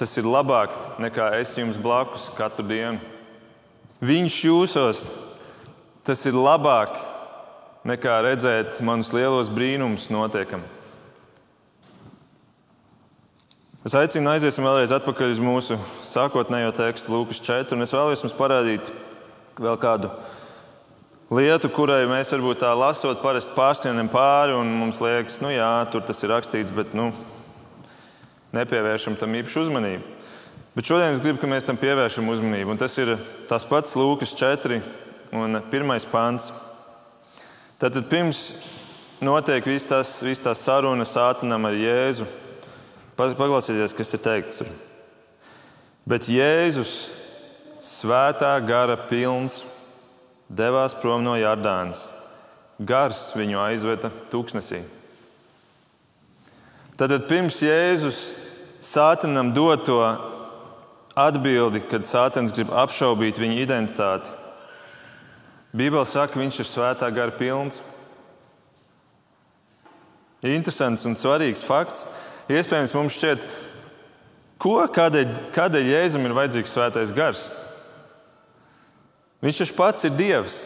tas 0.02 0.16
ir 0.18 0.26
labāk 0.26 0.72
nekā 0.98 1.28
es 1.38 1.52
jums 1.54 1.76
blakus 1.78 2.24
katru 2.34 2.64
dienu. 2.66 2.98
Viņš 4.02 4.38
jūsos, 4.48 5.02
tas 6.02 6.24
ir 6.26 6.34
labāk 6.34 6.96
nekā 7.86 8.16
redzēt 8.26 8.80
manus 8.82 9.12
lielos 9.14 9.46
brīnumus 9.46 10.08
notiekam. 10.10 10.64
Es 13.86 13.94
aicinu, 13.98 14.32
aiziesim 14.32 14.66
vēlreiz 14.66 14.90
atpakaļ 14.94 15.36
uz 15.36 15.42
mūsu 15.42 15.78
sākotnējo 16.06 16.74
tekstu, 16.74 17.14
Lūkas 17.14 17.38
4. 17.46 17.78
Es 17.86 17.94
vēlos 17.94 18.26
jums 18.26 18.34
parādīt 18.34 18.90
vēl 19.54 19.78
kādu 19.82 20.10
lietu, 21.30 21.70
kurai 21.70 22.08
mēs 22.10 22.34
varbūt 22.34 22.64
tā 22.64 22.74
lasot, 22.74 23.22
parasti 23.22 23.54
pārsniedzam 23.54 24.10
pāri, 24.10 24.58
un 24.58 24.74
mums 24.82 24.98
liekas, 25.02 25.38
nu 25.46 25.54
jā, 25.54 25.70
tur 25.94 26.02
tas 26.06 26.26
ir 26.26 26.34
rakstīts, 26.34 26.74
bet 26.74 26.90
nu, 26.98 27.12
nepievēršam 28.56 29.16
tam 29.20 29.34
īpašu 29.40 29.66
uzmanību. 29.66 30.18
Bet 30.72 30.88
šodien 30.88 31.12
es 31.12 31.20
gribu, 31.20 31.40
lai 31.44 31.56
mēs 31.56 31.66
tam 31.68 31.76
pievēršam 31.76 32.28
uzmanību. 32.32 32.72
Un 32.72 32.80
tas 32.80 32.94
ir 33.00 33.14
tas 33.48 33.64
pats 33.68 33.96
Lūkas 33.98 34.32
4 34.38 34.78
un 35.36 35.60
1 35.60 36.06
pāns. 36.12 36.48
Tātad 37.80 38.06
pirms 38.08 38.62
notiek 39.20 39.66
viss 39.68 39.88
tas, 39.88 40.14
vis 40.24 40.40
tā 40.40 40.54
saruna 40.56 41.04
sātanam 41.08 41.68
ar 41.68 41.76
Jēzu. 41.76 42.28
Paklausieties, 43.18 43.92
kas 43.92 44.16
ir 44.16 44.22
teikts 44.24 44.62
tur. 44.62 44.70
Bet 46.08 46.26
Jēzus, 46.32 47.10
svētā 47.84 48.54
gara 48.66 48.96
pilns, 48.96 49.60
devās 50.48 50.96
prom 50.98 51.22
no 51.22 51.36
Jardānas. 51.38 52.08
Gars 52.80 53.30
viņu 53.36 53.60
aizveda 53.62 54.08
tūkstnesī. 54.32 54.80
Tad 56.96 57.12
pirms 57.28 57.60
Jēzus 57.62 58.22
sātanam 58.82 59.52
dod 59.54 59.86
to 59.86 59.98
atbildi, 61.18 61.82
kad 61.88 62.08
sātans 62.08 62.54
grib 62.54 62.72
apšaubīt 62.74 63.40
viņa 63.40 63.60
identitāti, 63.62 64.38
Bībele 65.72 66.04
saka, 66.04 66.34
ka 66.34 66.40
viņš 66.40 66.58
ir 66.60 66.68
svētā 66.68 67.08
gara 67.16 67.32
pilns. 67.32 67.78
Interesants 70.44 71.06
un 71.08 71.16
svarīgs 71.16 71.64
fakts. 71.64 72.04
Iespējams, 72.52 72.92
mums 72.92 73.16
šķiet, 73.16 73.46
ko, 74.60 74.74
kādēļ, 74.92 75.32
kādēļ 75.54 75.88
Jēzum 75.94 76.28
ir 76.28 76.34
vajadzīgs 76.36 76.74
svētais 76.76 77.14
gars? 77.16 77.46
Viņš 79.42 79.62
taču 79.62 79.78
pats 79.78 80.04
ir 80.04 80.12
Dievs. 80.18 80.58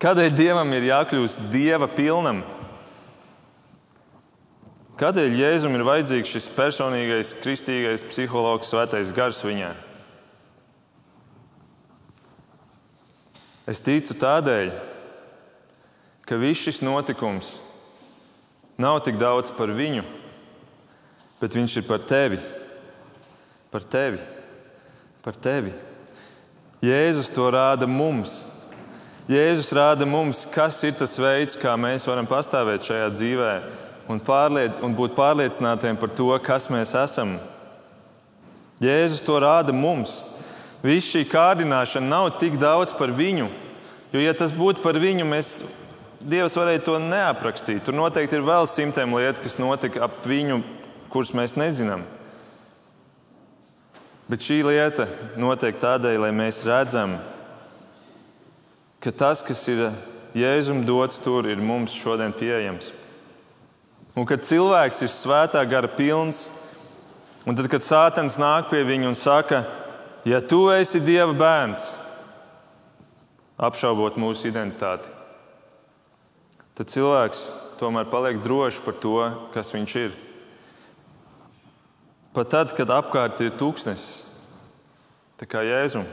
Kādēļ 0.00 0.32
Dievam 0.32 0.72
ir 0.78 0.88
jākļūst 0.88 1.44
Dieva 1.52 1.90
pilnam? 1.92 2.40
Kādēļ 5.00 5.32
Jēzum 5.32 5.78
ir 5.78 5.82
vajadzīgs 5.88 6.28
šis 6.28 6.46
personīgais, 6.52 7.30
kristīgais, 7.40 8.02
psihologs, 8.04 8.68
svētais 8.68 9.14
gars 9.16 9.38
viņā? 9.40 9.70
Es 13.64 13.80
ticu 13.80 14.18
tādēļ, 14.20 14.74
ka 16.28 16.36
viss 16.36 16.66
šis 16.66 16.82
notikums 16.84 17.54
nav 18.76 19.00
tik 19.08 19.16
daudz 19.16 19.48
par 19.56 19.72
viņu, 19.72 20.04
bet 21.40 21.56
viņš 21.56 21.80
ir 21.80 21.88
par 21.88 22.04
tevi. 22.04 22.44
Par 23.72 23.88
tevi. 23.88 24.20
Par 25.24 25.36
tevi. 25.40 25.72
Jēzus 26.84 27.32
to 27.32 27.48
rāda 27.48 27.88
mums. 27.88 28.42
Jēzus 29.32 29.72
rāda 29.72 30.04
mums, 30.04 30.44
kas 30.52 30.84
ir 30.84 30.98
tas 31.00 31.16
veids, 31.16 31.56
kā 31.56 31.72
mēs 31.80 32.04
varam 32.04 32.28
pastāvēt 32.28 32.84
šajā 32.84 33.14
dzīvē 33.16 33.54
un, 34.10 34.20
pārliec, 34.22 34.80
un 34.84 34.94
būt 34.98 35.14
pārliecinātiem 35.18 35.98
par 36.00 36.10
to, 36.16 36.30
kas 36.42 36.68
mēs 36.72 36.96
esam. 36.98 37.36
Jēzus 38.82 39.22
to 39.24 39.36
rāda 39.42 39.74
mums. 39.76 40.22
Viss 40.82 41.10
šī 41.12 41.26
kārdināšana 41.28 42.08
nav 42.08 42.30
tik 42.40 42.56
daudz 42.60 42.94
par 42.96 43.12
viņu, 43.12 43.50
jo, 44.14 44.22
ja 44.22 44.32
tas 44.36 44.52
būtu 44.56 44.82
par 44.84 44.98
viņu, 45.00 45.28
mēs, 45.28 45.60
Dievs 46.20 46.52
varēja 46.52 46.82
to 46.84 46.98
neaprakstīt. 47.00 47.78
Tur 47.80 47.96
noteikti 47.96 48.36
ir 48.36 48.42
vēl 48.44 48.66
simtiem 48.68 49.14
lietu, 49.16 49.40
kas 49.40 49.54
notika 49.56 50.02
ap 50.04 50.18
viņu, 50.28 50.58
kuras 51.08 51.30
mēs 51.32 51.54
nezinām. 51.56 52.02
Bet 54.28 54.44
šī 54.44 54.58
lieta 54.66 55.06
notiek 55.40 55.80
tādēļ, 55.80 56.18
lai 56.26 56.28
mēs 56.36 56.60
redzam, 56.68 57.16
ka 59.00 59.14
tas, 59.16 59.40
kas 59.40 59.64
ir 59.72 59.86
Jēzum 60.36 60.84
dots 60.84 61.18
tur, 61.24 61.48
ir 61.48 61.64
mums 61.64 61.96
šodien 61.96 62.36
pieejams. 62.36 62.92
Un 64.20 64.28
kad 64.28 64.44
cilvēks 64.44 65.00
ir 65.06 65.12
svētā 65.12 65.62
gara 65.64 65.88
pilns, 65.88 66.44
un 67.48 67.56
tad, 67.56 67.70
kad 67.72 67.84
Sātans 67.84 68.36
nāk 68.40 68.68
pie 68.68 68.82
viņa 68.84 69.08
un 69.08 69.16
saka, 69.16 69.62
ja 70.28 70.42
tu 70.44 70.66
esi 70.74 71.00
Dieva 71.00 71.32
bērns, 71.32 71.86
apšaubot 73.56 74.20
mūsu 74.20 74.50
identitāti, 74.50 75.08
tad 76.76 76.92
cilvēks 76.92 77.44
tomēr 77.80 78.10
paliek 78.12 78.42
drošs 78.44 78.84
par 78.84 79.00
to, 79.00 79.16
kas 79.56 79.72
viņš 79.72 80.00
ir. 80.04 80.16
Pat 82.36 82.52
tad, 82.52 82.76
kad 82.76 82.92
apkārt 82.92 83.40
ir 83.40 83.56
tūkstnesis, 83.56 84.26
tā 85.40 85.48
kā 85.48 85.64
Jēzum, 85.64 86.04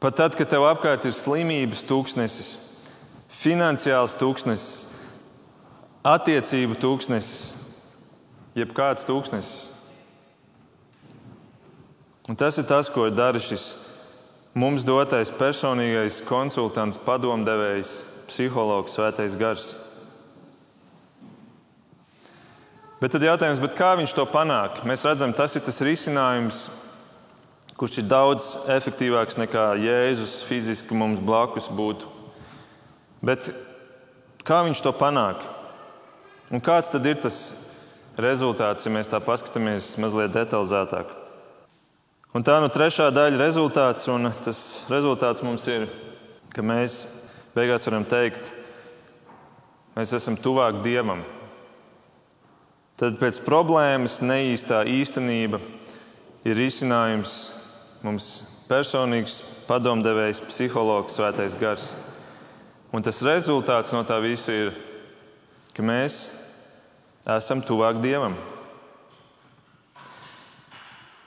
Pat 0.00 0.16
tad, 0.16 0.32
kad 0.32 0.48
tev 0.48 0.64
apkārt 0.64 1.04
ir 1.04 1.12
slimības 1.12 1.82
tūkstnesis, 1.84 2.54
finansiāls 3.36 4.14
tūkstnesis, 4.16 4.89
attiecību 6.06 6.78
tūkstnesis, 6.80 7.52
jebkāds 8.56 9.04
tūkstnesis. 9.08 9.68
Un 12.30 12.38
tas 12.38 12.56
ir 12.60 12.66
tas, 12.68 12.88
ko 12.92 13.08
dara 13.10 13.40
šis 13.42 13.64
mums 14.54 14.84
dotais 14.86 15.32
personīgais 15.34 16.20
konsultants, 16.26 16.98
padomdevējs, 17.02 17.94
psihologs, 18.30 18.94
svētais 18.94 19.36
gars. 19.38 19.72
Bet 23.00 23.14
tad 23.14 23.24
jautājums, 23.24 23.62
bet 23.62 23.74
kā 23.78 23.94
viņš 23.96 24.12
to 24.14 24.26
panāk? 24.28 24.82
Mēs 24.86 25.06
redzam, 25.08 25.32
tas 25.32 25.56
ir 25.56 25.64
tas 25.64 25.80
risinājums, 25.82 26.66
kurš 27.80 28.02
ir 28.02 28.10
daudz 28.10 28.48
efektīvāks 28.68 29.40
nekā 29.40 29.70
Jēzus 29.80 30.42
fiziski 30.44 30.96
mums 30.96 31.22
blakus 31.24 31.70
būtu. 31.72 32.10
Bet 33.24 33.48
kā 34.44 34.60
viņš 34.66 34.84
to 34.84 34.92
panāk? 34.96 35.40
Un 36.50 36.58
kāds 36.58 36.90
tad 36.90 37.04
ir 37.06 37.20
tas 37.22 37.36
rezultāts, 38.18 38.86
ja 38.86 38.90
mēs 38.90 39.10
tā 39.10 39.20
paskatāmies 39.22 39.92
mazliet 40.02 40.32
detalizētāk? 40.34 41.12
Un 42.34 42.42
tā 42.46 42.56
nu 42.62 42.70
trešā 42.70 43.08
daļa 43.14 43.38
rezultāts, 43.38 44.06
un 44.10 44.30
tas 44.42 44.58
rezultāts 44.90 45.42
mums 45.46 45.66
ir, 45.70 45.88
ka 46.54 46.62
mēs 46.62 47.04
beigās 47.54 47.86
varam 47.86 48.06
teikt, 48.06 48.50
mēs 49.96 50.14
esam 50.14 50.38
tuvāk 50.38 50.82
Dievam. 50.82 51.24
Tad 52.98 53.18
pēc 53.18 53.40
problēmas 53.42 54.18
neīstā 54.22 54.82
īstenība 54.90 55.58
ir 56.46 56.58
risinājums 56.58 57.36
mums 58.02 58.26
personīgs 58.70 59.40
padomdevējs, 59.66 60.42
psihologs, 60.50 61.14
svētais 61.18 61.54
gars. 61.58 61.92
Un 62.94 63.02
tas 63.06 63.22
rezultāts 63.22 63.94
no 63.94 64.02
tā 64.06 64.18
visa 64.22 64.54
ir, 64.54 64.74
ka 65.74 65.82
mēs 65.82 66.39
esam 67.36 67.62
tuvāk 67.62 68.00
Dievam. 68.02 68.34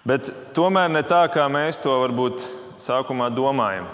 Bet 0.03 0.27
tomēr 0.55 0.89
ne 0.91 1.03
tā, 1.07 1.21
kā 1.31 1.45
mēs 1.47 1.79
to 1.79 1.93
varbūt 2.01 2.43
sākumā 2.81 3.29
domājam. 3.31 3.85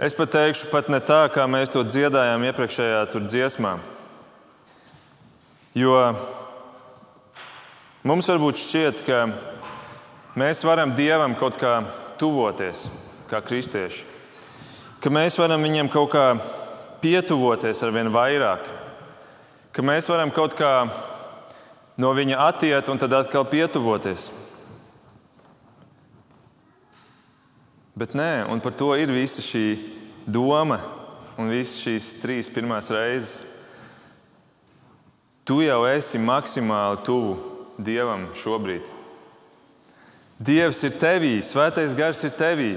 Es 0.00 0.16
pat 0.16 0.32
teikšu, 0.32 0.70
pat 0.72 0.88
ne 0.90 0.98
tā, 1.04 1.26
kā 1.30 1.44
mēs 1.46 1.70
to 1.70 1.84
dziedājām 1.84 2.48
iepriekšējā 2.48 3.04
dziesmā. 3.28 3.76
Jo 5.76 5.98
mums 8.02 8.30
varbūt 8.32 8.58
šķiet, 8.58 9.04
ka 9.06 9.20
mēs 10.40 10.64
varam 10.66 10.96
Dievam 10.96 11.36
kaut 11.38 11.60
kā 11.60 11.76
tuvoties, 12.18 12.88
kā 13.30 13.38
kristieši. 13.44 14.02
Ka 15.04 15.12
mēs 15.12 15.38
varam 15.38 15.62
viņam 15.62 15.92
kaut 15.92 16.10
kā 16.16 16.24
pietuvoties 17.04 17.84
ar 17.84 17.94
vien 17.94 18.10
vairāk. 18.12 18.79
Ka 19.70 19.84
mēs 19.86 20.08
varam 20.10 20.32
kaut 20.34 20.56
kā 20.58 20.88
no 22.00 22.10
viņa 22.16 22.38
attiet 22.48 22.88
un 22.90 22.98
tad 22.98 23.12
atkal 23.14 23.44
pietuvoties. 23.46 24.30
Bet 27.94 28.16
nē, 28.16 28.46
un 28.50 28.62
par 28.64 28.72
to 28.74 28.94
ir 28.96 29.12
visa 29.12 29.44
šī 29.44 29.66
doma 30.26 30.80
un 31.40 31.50
visas 31.52 31.80
šīs 31.82 32.10
trīs 32.22 32.50
pirmās 32.52 32.90
reizes. 32.92 33.40
Tu 35.44 35.62
jau 35.64 35.82
esi 35.88 36.20
maksimāli 36.20 37.00
tuvu 37.06 37.38
Dievam 37.80 38.26
šobrīd. 38.36 38.84
Dievs 40.40 40.82
ir 40.84 40.94
tevī, 41.00 41.32
Svētais 41.44 41.94
Gars 41.96 42.20
ir 42.24 42.32
tevī. 42.36 42.70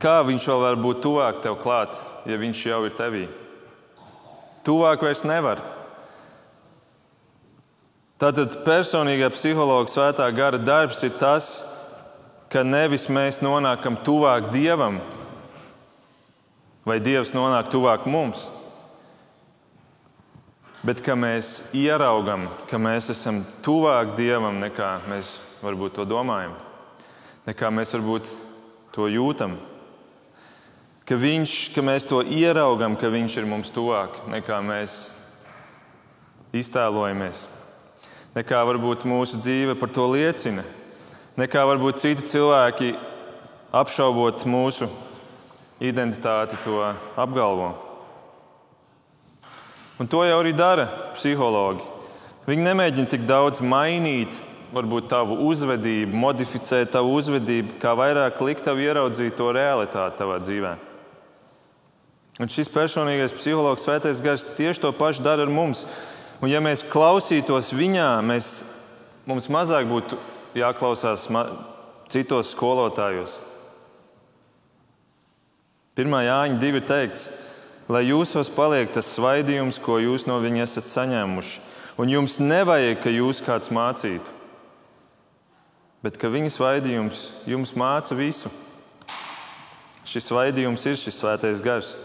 Kā 0.00 0.20
viņš 0.26 0.46
vēl 0.50 0.62
var 0.64 0.78
būt 0.80 1.02
tuvāk 1.04 1.42
tev 1.44 1.58
klāt, 1.62 1.94
ja 2.26 2.38
viņš 2.38 2.62
jau 2.70 2.80
ir 2.86 2.94
tevī? 2.98 3.24
Tuvāk 4.66 5.00
vairs 5.04 5.22
nevar. 5.24 5.60
Tātad 8.20 8.58
personīgā 8.66 9.30
psihologa 9.32 9.88
svētā 9.88 10.26
gara 10.36 10.58
darbs 10.60 11.00
ir 11.06 11.14
tas, 11.16 11.46
ka 12.52 12.60
nevis 12.66 13.06
mēs 13.08 13.38
nonākam 13.40 13.96
tuvāk 14.04 14.50
Dievam, 14.52 14.98
vai 16.84 16.98
Dievs 17.00 17.32
nonāk 17.32 17.70
tuvāk 17.72 18.04
mums, 18.10 18.48
bet 20.84 21.00
ka 21.06 21.16
mēs 21.16 21.70
ieraugam, 21.76 22.44
ka 22.68 22.76
mēs 22.76 23.08
esam 23.14 23.40
tuvāk 23.64 24.12
Dievam 24.18 24.60
nekā 24.60 24.98
mēs 25.08 25.38
varbūt 25.64 25.96
to 25.96 26.08
domājam, 26.08 26.52
nekā 27.48 27.72
mēs 27.72 27.96
varbūt 27.96 28.28
to 28.92 29.08
jūtam. 29.08 29.56
Ka, 31.10 31.16
viņš, 31.18 31.54
ka 31.74 31.82
mēs 31.82 32.04
to 32.06 32.20
ieraugam, 32.22 32.94
ka 32.94 33.10
Viņš 33.10 33.40
ir 33.40 33.48
mums 33.50 33.72
tuvāk 33.74 34.20
nekā 34.30 34.60
mēs 34.62 34.98
iztēlojamies, 36.54 37.48
nekā 38.36 38.60
varbūt 38.68 39.02
mūsu 39.10 39.40
dzīve 39.42 39.74
par 39.80 39.90
to 39.90 40.06
liecina 40.12 40.62
nekā 41.38 41.62
varbūt 41.68 42.02
citi 42.02 42.26
cilvēki 42.28 42.94
apšaubot 43.72 44.42
mūsu 44.50 44.88
identitāti, 45.80 46.58
to 46.64 46.82
apgalvo. 47.20 47.72
Un 50.00 50.08
to 50.08 50.24
jau 50.24 50.38
arī 50.40 50.52
dara 50.56 50.88
psihologi. 51.14 51.84
Viņi 52.48 52.66
nemēģina 52.66 53.10
tik 53.12 53.26
daudz 53.28 53.60
mainīt 53.62 54.34
varbūt 54.74 55.10
tavu 55.12 55.36
uzvedību, 55.48 56.16
modificēt 56.16 56.92
tavu 56.94 57.16
uzvedību, 57.18 57.76
kā 57.82 57.94
vairāk 57.98 58.40
likt 58.46 58.64
tev 58.66 58.80
ieraudzīt 58.80 59.36
to 59.38 59.50
realitāti 59.54 60.20
tavā 60.20 60.38
dzīvē. 60.42 60.89
Un 62.40 62.48
šis 62.48 62.70
personīgais 62.72 63.34
psihologs, 63.36 63.84
svētais 63.84 64.22
gars, 64.24 64.46
tieši 64.56 64.80
to 64.80 64.94
pašu 64.96 65.20
dara 65.20 65.44
ar 65.44 65.52
mums. 65.52 65.84
Un 66.40 66.48
ja 66.48 66.62
mēs 66.64 66.86
klausītos 66.88 67.68
viņā, 67.76 68.14
mēs, 68.24 68.48
mums 69.28 69.50
mazāk 69.52 69.84
būtu 69.90 70.16
jāklausās 70.56 71.26
citos 72.08 72.54
skolotājos. 72.54 73.36
1. 76.00 76.16
Jāņa 76.24 76.58
2 76.62 76.82
teikts, 76.88 77.28
lai 77.92 78.06
jūsos 78.08 78.48
paliek 78.56 78.88
tas 78.94 79.10
svaidījums, 79.18 79.76
ko 79.82 79.98
jūs 80.00 80.24
no 80.24 80.38
viņa 80.40 80.64
esat 80.64 80.88
saņēmuši, 80.88 81.60
un 82.00 82.08
jums 82.08 82.38
nevajag, 82.40 83.02
ka 83.04 83.12
jūs 83.12 83.44
kāds 83.44 83.68
mācītu, 83.74 84.36
bet 86.00 86.16
ka 86.16 86.32
viņa 86.32 86.54
svaidījums 86.56 87.26
jums 87.50 87.76
māca 87.76 88.16
visu. 88.16 88.48
Šis 90.08 90.30
svaidījums 90.30 90.86
ir 90.88 90.96
šis 90.96 91.20
svētais 91.20 91.60
gars. 91.60 91.98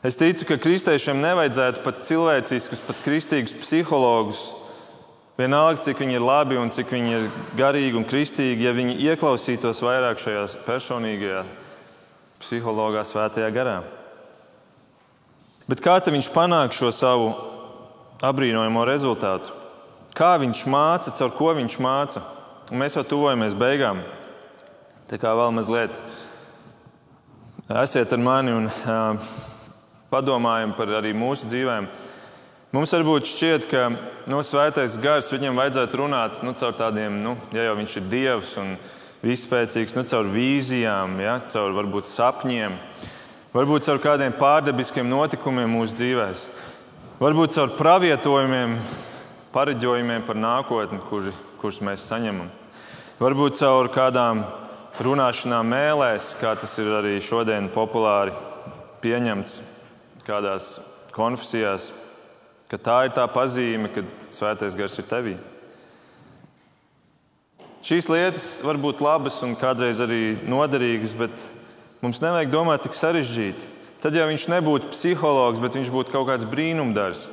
Es 0.00 0.16
ticu, 0.16 0.46
ka 0.48 0.56
kristiešiem 0.56 1.18
nevajadzētu 1.20 1.82
pat 1.84 2.00
cilvēciskus, 2.06 2.80
pat 2.86 3.02
kristīgus 3.04 3.52
psihologus 3.60 4.46
Vienalga, 5.40 5.80
cik 5.80 6.02
viņi 6.02 6.18
ir 6.18 6.24
labi 6.24 6.58
un 6.60 6.68
cik 6.74 6.90
viņi 6.92 7.12
ir 7.16 7.28
garīgi 7.56 7.96
un 7.96 8.04
kristīgi, 8.04 8.66
ja 8.66 8.74
viņi 8.76 8.98
ieklausītos 9.08 9.80
vairāk 9.80 10.20
šajā 10.20 10.42
personīgajā 10.66 11.44
psihologā, 12.42 13.06
svētajā 13.08 13.48
garā. 13.54 13.78
Bet 15.70 15.80
kā 15.80 15.96
viņš 16.04 16.28
panāk 16.34 16.76
šo 16.76 16.90
savu 16.92 17.30
apbrīnojamo 18.20 18.84
rezultātu? 18.84 19.54
Kā 20.18 20.34
viņš 20.42 20.66
māca, 20.68 21.14
caur 21.16 21.32
ko 21.38 21.54
viņš 21.56 21.78
māca? 21.80 22.24
Un 22.68 22.82
mēs 22.82 22.98
jau 22.98 23.06
tuvojamies 23.06 23.56
beigām. 23.56 24.02
Tā 25.08 25.16
kā 25.22 25.32
vēl 25.38 25.54
mazliet 25.56 25.94
esiet 27.80 28.12
ar 28.12 28.20
mani 28.20 28.52
un 28.58 28.68
uh, 28.68 29.30
padomājam 30.10 30.74
par 30.76 30.90
arī 30.98 31.14
mūsu 31.16 31.48
dzīvēm. 31.50 31.86
Mums 32.70 32.92
varbūt 32.94 33.26
šķiet, 33.26 33.64
ka 33.66 33.88
nu, 34.30 34.42
svētais 34.46 34.94
gars 35.02 35.30
viņam 35.32 35.58
vajadzētu 35.58 35.98
runāt 35.98 36.42
nu, 36.46 36.52
caur 36.54 36.76
tādiem, 36.78 37.16
nu, 37.22 37.34
ja 37.54 37.64
jau 37.66 37.76
viņš 37.80 37.96
ir 37.98 38.04
dievs 38.12 38.52
un 38.62 38.76
vispēcīgs, 39.26 39.96
nu, 39.96 40.04
caur 40.06 40.30
vīzijām, 40.30 41.16
ja, 41.18 41.40
caur 41.50 41.74
varbūt 41.74 42.06
sapņiem, 42.06 42.76
varbūt 43.56 43.88
caur 43.88 43.98
kādiem 44.02 44.36
pārdabiskiem 44.38 45.10
notikumiem 45.10 45.74
mūsu 45.74 45.98
dzīvēm, 45.98 46.44
varbūt 47.18 47.58
caur 47.58 47.74
pravietojumiem, 47.74 48.78
pareģojumiem 49.50 50.22
par 50.30 50.38
nākotni, 50.38 51.02
kur, 51.10 51.26
kurus 51.58 51.82
mēs 51.82 52.06
saņemam. 52.06 52.46
Varbūt 53.18 53.58
caur 53.64 53.90
kādām 53.90 54.44
runāšanām 55.02 55.74
mēlēs, 55.74 56.36
kā 56.38 56.54
tas 56.54 56.78
ir 56.78 56.94
arī 57.02 57.18
šodien 57.18 57.66
populāri 57.74 58.30
pieņemts 59.02 59.79
kādās 60.26 60.78
konfesijās 61.14 61.90
ka 62.70 62.78
tā 62.78 62.98
ir 63.08 63.14
tā 63.16 63.26
pazīme, 63.30 63.90
ka 63.90 64.04
svētais 64.30 64.76
gars 64.78 64.94
ir 65.00 65.08
tevī. 65.10 65.34
Šīs 67.82 68.06
lietas 68.12 68.46
var 68.62 68.78
būt 68.78 69.00
labas 69.02 69.40
un 69.42 69.56
kādreiz 69.58 70.02
arī 70.04 70.36
noderīgas, 70.46 71.16
bet 71.16 71.46
mums 72.04 72.20
nevajag 72.22 72.52
domāt 72.52 72.84
tik 72.84 72.94
sarežģīti. 72.94 73.78
Tad 74.00 74.14
jau 74.16 74.28
viņš 74.30 74.46
nebūtu 74.52 74.92
psihologs, 74.94 75.60
bet 75.60 75.74
viņš 75.76 75.90
būtu 75.92 76.14
kaut 76.14 76.28
kāds 76.28 76.46
brīnumdars. 76.48 77.26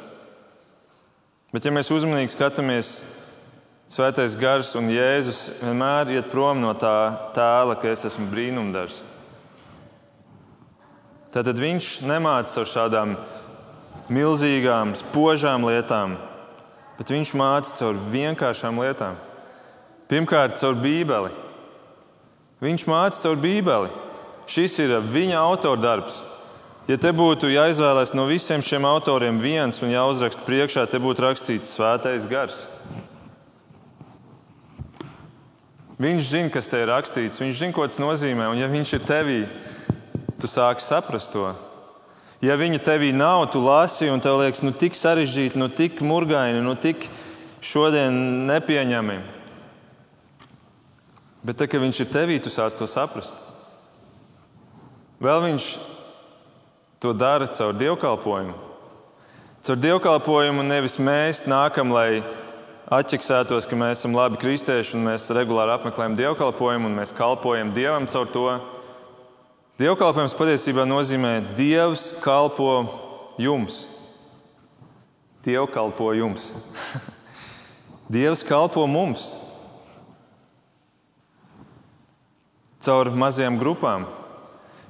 Bet, 1.53 1.63
ja 1.63 1.71
mēs 1.71 1.93
uzmanīgi 1.93 2.33
skatāmies 2.33 2.97
Svētais 3.87 4.33
gars 4.35 4.73
un 4.75 4.89
Jēzus 4.91 5.61
vienmēr 5.61 6.09
iet 6.17 6.25
prom 6.27 6.59
no 6.59 6.73
tā 6.75 7.31
tēla, 7.31 7.77
ka 7.79 7.87
es 7.87 8.01
esmu 8.09 8.25
brīnumdars. 8.27 8.97
Tātad 11.37 11.59
viņš 11.61 11.87
nemāca 12.09 12.63
ar 12.63 12.65
šādām 12.65 13.11
milzīgām, 14.09 14.95
spožām 14.97 15.67
lietām, 15.67 16.15
bet 16.97 17.11
viņš 17.13 17.33
māca 17.37 17.75
caur 17.77 17.99
vienkāršām 18.09 18.79
lietām. 18.81 19.19
Pirmkārt, 20.09 20.57
caur 20.57 20.79
Bībeli. 20.81 21.29
Viņš 22.63 22.87
māca 22.89 23.21
caur 23.21 23.37
Bībeli. 23.37 23.91
Šis 24.49 24.79
ir 24.81 24.95
viņa 25.13 25.37
autora 25.37 25.83
darbs. 25.83 26.23
Ja 26.89 26.97
te 26.97 27.13
būtu 27.13 27.51
jāizvēlās 27.53 28.15
no 28.17 28.25
visiem 28.25 28.65
šiem 28.65 28.89
autoriem 28.89 29.37
viens 29.43 29.83
un 29.85 29.93
jāuzraksta 29.93 30.41
priekšā, 30.47 30.87
te 30.89 30.97
būtu 31.03 31.21
rakstīts 31.21 31.77
Svētais 31.77 32.25
gars. 32.31 32.63
Viņš 36.01 36.33
zina, 36.33 36.49
kas 36.49 36.65
te 36.71 36.81
ir 36.81 36.89
rakstīts, 36.89 37.45
viņš 37.45 37.61
zina, 37.61 37.77
ko 37.77 37.85
tas 37.85 38.01
nozīmē. 38.01 38.49
Un, 38.49 38.57
ja 38.57 38.73
viņš 38.73 38.97
ir 38.97 39.05
tevī, 39.05 39.41
tu 40.41 40.49
sāki 40.49 40.83
saprast 40.85 41.33
to. 41.33 41.49
Ja 42.43 42.57
viņa 42.59 42.83
tevī 42.85 43.09
nav, 43.15 43.47
tu 43.49 43.61
lasi 43.63 44.11
un 44.13 44.21
tev 44.21 44.37
liekas, 44.41 44.61
nu, 44.61 44.69
tik 44.75 44.93
sarežģīti, 44.93 45.57
nu, 45.57 45.71
tik 45.73 46.03
murgaini, 46.05 46.61
nu, 46.61 46.75
tik 46.77 47.07
šodien 47.65 48.45
nepieņemami. 48.49 49.17
Bet, 51.47 51.57
tā, 51.57 51.65
kad 51.65 51.81
viņš 51.81 52.03
ir 52.03 52.09
tevī, 52.11 52.37
tu 52.43 52.53
sāc 52.53 52.77
to 52.77 52.85
saprast. 52.89 53.33
Vēl 55.23 55.41
viņš 55.47 55.71
to 57.01 57.13
dara 57.17 57.47
caur 57.49 57.73
dievkalpojumu. 57.73 58.53
Caur 59.65 59.79
dievkalpojumu 59.81 60.65
nevis 60.67 60.99
mēs 61.01 61.45
nākam, 61.49 61.89
lai 61.95 62.21
atķeksētos, 62.93 63.65
ka 63.67 63.79
mēs 63.79 64.01
esam 64.01 64.13
labi 64.15 64.37
kristieši 64.39 64.95
un 64.95 65.07
mēs 65.09 65.25
regulāri 65.33 65.73
apmeklējam 65.73 66.15
dievkalpojumu 66.19 66.87
un 66.87 66.99
mēs 67.01 67.15
kalpojam 67.17 67.73
Dievam 67.75 68.05
caur 68.11 68.29
to. 68.31 68.45
Dievkalpojums 69.77 70.33
patiesībā 70.33 70.87
nozīmē 70.89 71.35
Dievs 71.53 72.07
kalpo 72.23 72.79
jums. 73.37 73.83
Dievkalpo 75.45 76.07
jums. 76.17 76.47
Dievs 78.15 78.41
kalpo 78.47 78.87
mums. 78.89 79.27
Caur 82.81 83.11
mazajām 83.13 83.61
grupām, 83.61 84.07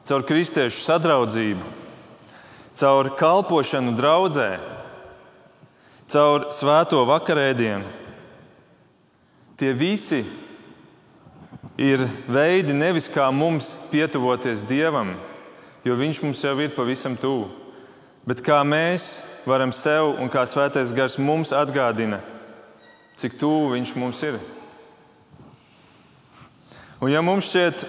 caur 0.08 0.24
kristiešu 0.24 0.80
sadraudzību, 0.86 1.68
caur 2.80 3.12
kalpošanu 3.20 3.92
draudzē, 3.98 4.50
caur 6.08 6.48
svēto 6.56 7.04
vakarēdienu. 7.12 7.96
Tie 9.60 9.76
visi 9.76 10.24
ir 11.78 12.02
veidi 12.26 12.74
nevis 12.74 13.06
kā 13.10 13.30
mums 13.32 13.70
pietuvoties 13.92 14.66
Dievam, 14.68 15.14
jo 15.86 15.96
Viņš 15.96 16.24
mums 16.26 16.42
jau 16.44 16.56
ir 16.60 16.74
pavisam 16.76 17.16
tuvu, 17.16 17.48
bet 18.28 18.42
kā 18.44 18.60
mēs 18.66 19.06
varam 19.48 19.72
sev 19.72 20.18
un 20.18 20.30
kā 20.34 20.44
Svētais 20.50 20.92
Gars 20.98 21.20
mums 21.22 21.54
atgādina, 21.54 22.20
cik 23.22 23.38
tuvu 23.38 23.76
Viņš 23.78 23.94
mums 23.96 24.24
ir. 24.26 24.42
Un 26.98 27.14
ja 27.14 27.22
mums 27.22 27.46
šķiet, 27.46 27.86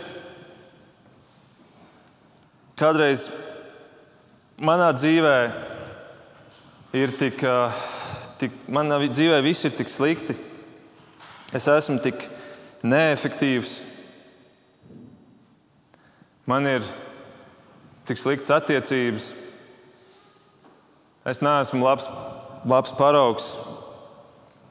kādreiz 2.77 3.31
manā 4.61 4.93
dzīvē 4.93 5.37
ir 6.93 7.15
tik, 7.17 7.41
tik 8.37 8.65
manā 8.69 9.01
dzīvē 9.09 9.41
viss 9.49 9.65
ir 9.65 9.73
tik 9.73 9.89
slikti. 9.89 10.37
Es 11.57 11.65
esmu 11.73 11.97
tik 12.05 12.29
neefektīvs. 12.83 13.79
Man 16.49 16.67
ir 16.67 16.87
tik 18.09 18.21
slikts 18.21 18.53
attiecības. 18.55 19.31
Es 21.29 21.43
neesmu 21.45 21.83
labs, 21.85 22.09
labs 22.65 22.95
paraugs 22.97 23.53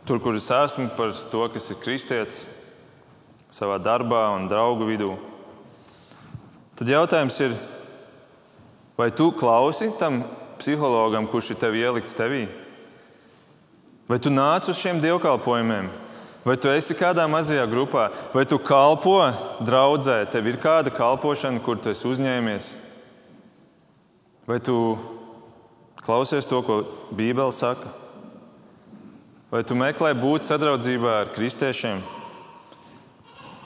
tur, 0.07 0.21
kur 0.23 0.37
es 0.39 0.47
esmu, 0.49 0.89
par 0.97 1.11
to, 1.31 1.43
kas 1.53 1.67
ir 1.69 1.81
kristietis 1.83 2.45
savā 3.53 3.77
darbā 3.81 4.23
un 4.35 4.47
draugu 4.49 4.87
vidū. 4.87 5.11
Tad 6.77 6.89
jautājums 6.89 7.41
ir, 7.43 7.57
Vai 8.97 9.11
tu 9.11 9.31
klausi 9.31 9.91
tam 9.99 10.23
psihologam, 10.57 11.27
kurš 11.29 11.51
ir 11.53 11.59
tev 11.61 11.75
ielikts 11.77 12.15
tevī? 12.17 12.47
Vai 14.09 14.17
tu 14.17 14.31
nāc 14.33 14.65
uz 14.71 14.79
šiem 14.79 14.97
dievkalpojumiem? 15.03 15.91
Vai 16.47 16.55
tu 16.55 16.69
esi 16.71 16.95
kādā 16.95 17.25
mazajā 17.27 17.65
grupā, 17.67 18.05
vai 18.31 18.45
tu 18.47 18.55
kalpo 18.55 19.17
draudzē, 19.67 20.21
tev 20.31 20.45
ir 20.47 20.55
kāda 20.63 20.93
kalpošana, 20.95 21.59
kur 21.59 21.75
tu 21.75 21.91
esi 21.91 22.05
uzņēmies? 22.07 22.69
Vai 24.47 24.61
tu 24.63 24.95
klausies 26.05 26.47
to, 26.47 26.61
ko 26.63 26.77
Bībele 27.11 27.51
saka? 27.51 27.91
Vai 29.51 29.59
tu 29.67 29.75
meklē 29.75 30.13
būt 30.15 30.47
sadraudzībā 30.47 31.17
ar 31.25 31.33
kristiešiem? 31.35 31.99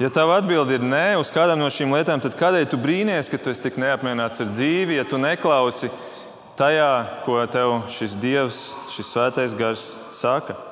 Ja 0.02 0.10
tava 0.10 0.40
atbilde 0.42 0.80
ir 0.80 0.82
nē 0.82 1.20
uz 1.22 1.30
kādām 1.30 1.62
no 1.62 1.70
šīm 1.70 1.94
lietām, 1.94 2.18
tad 2.26 2.34
kādēļ 2.40 2.66
tu 2.72 2.82
brīnies, 2.82 3.30
ka 3.30 3.38
tu 3.38 3.54
esi 3.54 3.62
tik 3.62 3.78
neapmierināts 3.78 4.42
ar 4.42 4.50
dzīvi, 4.50 4.98
ja 4.98 5.06
tu 5.06 5.22
neklausi 5.22 5.94
tajā, 6.58 6.90
ko 7.30 7.38
tev 7.46 7.78
šis 7.94 8.18
Dievs, 8.18 8.66
šis 8.90 9.14
svētais 9.14 9.54
gars 9.54 9.86
saka? 10.18 10.71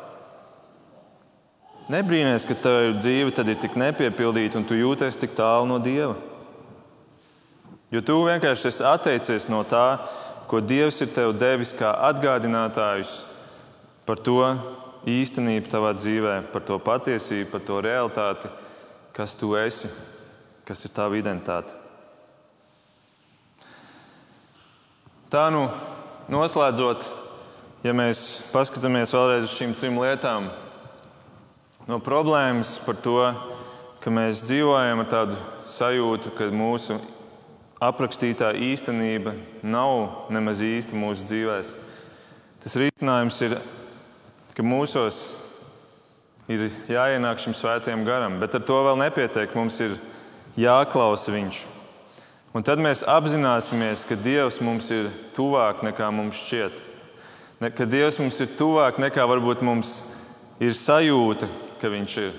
Nebrīnies, 1.90 2.46
ka 2.46 2.54
tava 2.54 2.94
dzīve 3.00 3.34
tad 3.34 3.50
ir 3.50 3.58
tik 3.58 3.78
nepiepildīta 3.80 4.60
un 4.60 4.68
tu 4.70 4.78
jūties 4.78 5.18
tik 5.18 5.34
tālu 5.38 5.66
no 5.70 5.80
Dieva. 5.82 6.14
Jo 7.90 8.04
tu 8.06 8.20
vienkārši 8.28 8.70
esi 8.70 8.86
atteicies 8.86 9.50
no 9.50 9.64
tā, 9.66 9.98
ko 10.50 10.62
Dievs 10.62 11.02
ir 11.02 11.10
tev 11.16 11.34
devis 11.34 11.74
kā 11.74 11.96
atgādinātājus 12.12 13.24
par 14.06 14.22
to 14.22 14.44
īstenību 15.10 15.72
tavā 15.72 15.96
dzīvē, 15.98 16.40
par 16.54 16.66
to 16.66 16.78
patiesību, 16.86 17.50
par 17.50 17.66
to 17.66 17.82
realitāti 17.82 18.54
kas 19.20 19.36
tu 19.36 19.52
esi, 19.60 19.90
kas 20.64 20.86
ir 20.88 20.94
tava 20.96 21.18
identitāte. 21.20 21.74
Tā 25.28 25.42
nu, 25.52 25.66
noslēdzot, 26.32 27.04
ja 27.84 27.92
mēs 27.92 28.22
paskatāmies 28.54 29.12
vēlreiz 29.12 29.50
uz 29.50 29.58
šīm 29.58 29.76
trim 29.76 30.00
lietām, 30.00 30.48
no 31.90 31.98
problēmas 31.98 32.76
par 32.86 32.98
to, 33.02 33.18
ka 34.04 34.12
mēs 34.14 34.44
dzīvojam 34.46 35.02
ar 35.02 35.08
tādu 35.10 35.38
sajūtu, 35.68 36.32
ka 36.38 36.52
mūsu 36.54 37.00
aprakstītā 37.82 38.52
īstenība 38.54 39.34
nav 39.66 40.30
nemaz 40.34 40.62
īsta 40.62 40.98
mūsu 40.98 41.26
dzīvēm. 41.26 41.72
Tas 42.62 42.76
risinājums 42.78 43.40
ir, 43.48 43.56
ka 44.54 44.66
mūsos 44.66 45.20
ir 46.52 46.68
jāienāk 46.92 47.42
šim 47.42 47.56
svētajam 47.58 48.04
garam, 48.06 48.38
bet 48.42 48.58
ar 48.60 48.66
to 48.68 48.78
vēl 48.86 49.00
nepietiek. 49.00 49.56
Mums 49.58 49.80
ir 49.82 49.96
jāklausa 50.60 51.34
viņš. 51.34 51.64
Un 52.54 52.66
tad 52.66 52.82
mēs 52.82 53.06
apzināsimies, 53.08 54.04
ka 54.10 54.18
Dievs 54.20 54.60
mums 54.62 54.90
ir 54.94 55.10
tuvāk 55.38 55.82
nekā 55.86 56.10
mums 56.14 56.38
šķiet. 56.44 56.78
Ka 57.78 57.88
Dievs 57.90 58.20
mums 58.22 58.38
ir 58.44 58.52
tuvāk 58.60 59.00
nekā 59.02 59.26
varbūt 59.30 59.64
mums 59.66 59.96
ir 60.60 60.76
sajūta, 60.76 61.48
ka 61.82 61.92
Viņš 61.92 62.18
ir. 62.22 62.38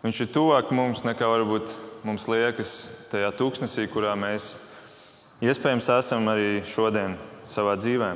Viņš 0.00 0.22
ir 0.24 0.32
tuvāk 0.32 0.70
mums 0.72 1.04
nekā 1.04 1.28
varbūt 1.28 1.74
mums 2.08 2.24
liekas 2.30 2.70
tajā 3.10 3.28
tūkstnesī, 3.36 3.84
kurā 3.92 4.14
mēs 4.16 4.54
iespējams 5.44 5.90
esam 5.98 6.28
arī 6.32 6.62
šodien 6.64 7.18
savā 7.50 7.74
dzīvē. 7.76 8.14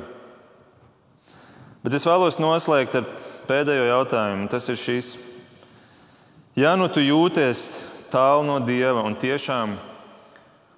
Bet 1.85 1.93
es 1.93 2.07
vēlos 2.07 2.39
noslēgt 2.41 2.97
ar 2.97 3.05
pēdējo 3.45 3.85
jautājumu. 3.91 4.49
Tas 4.49 4.65
ir 4.73 4.79
šis. 4.79 5.11
Ja 6.57 6.73
nu 6.79 6.87
tu 6.89 7.03
jūties 7.03 7.67
tālu 8.09 8.45
no 8.47 8.57
dieva 8.63 9.03
un 9.05 9.17
tiešām 9.19 9.75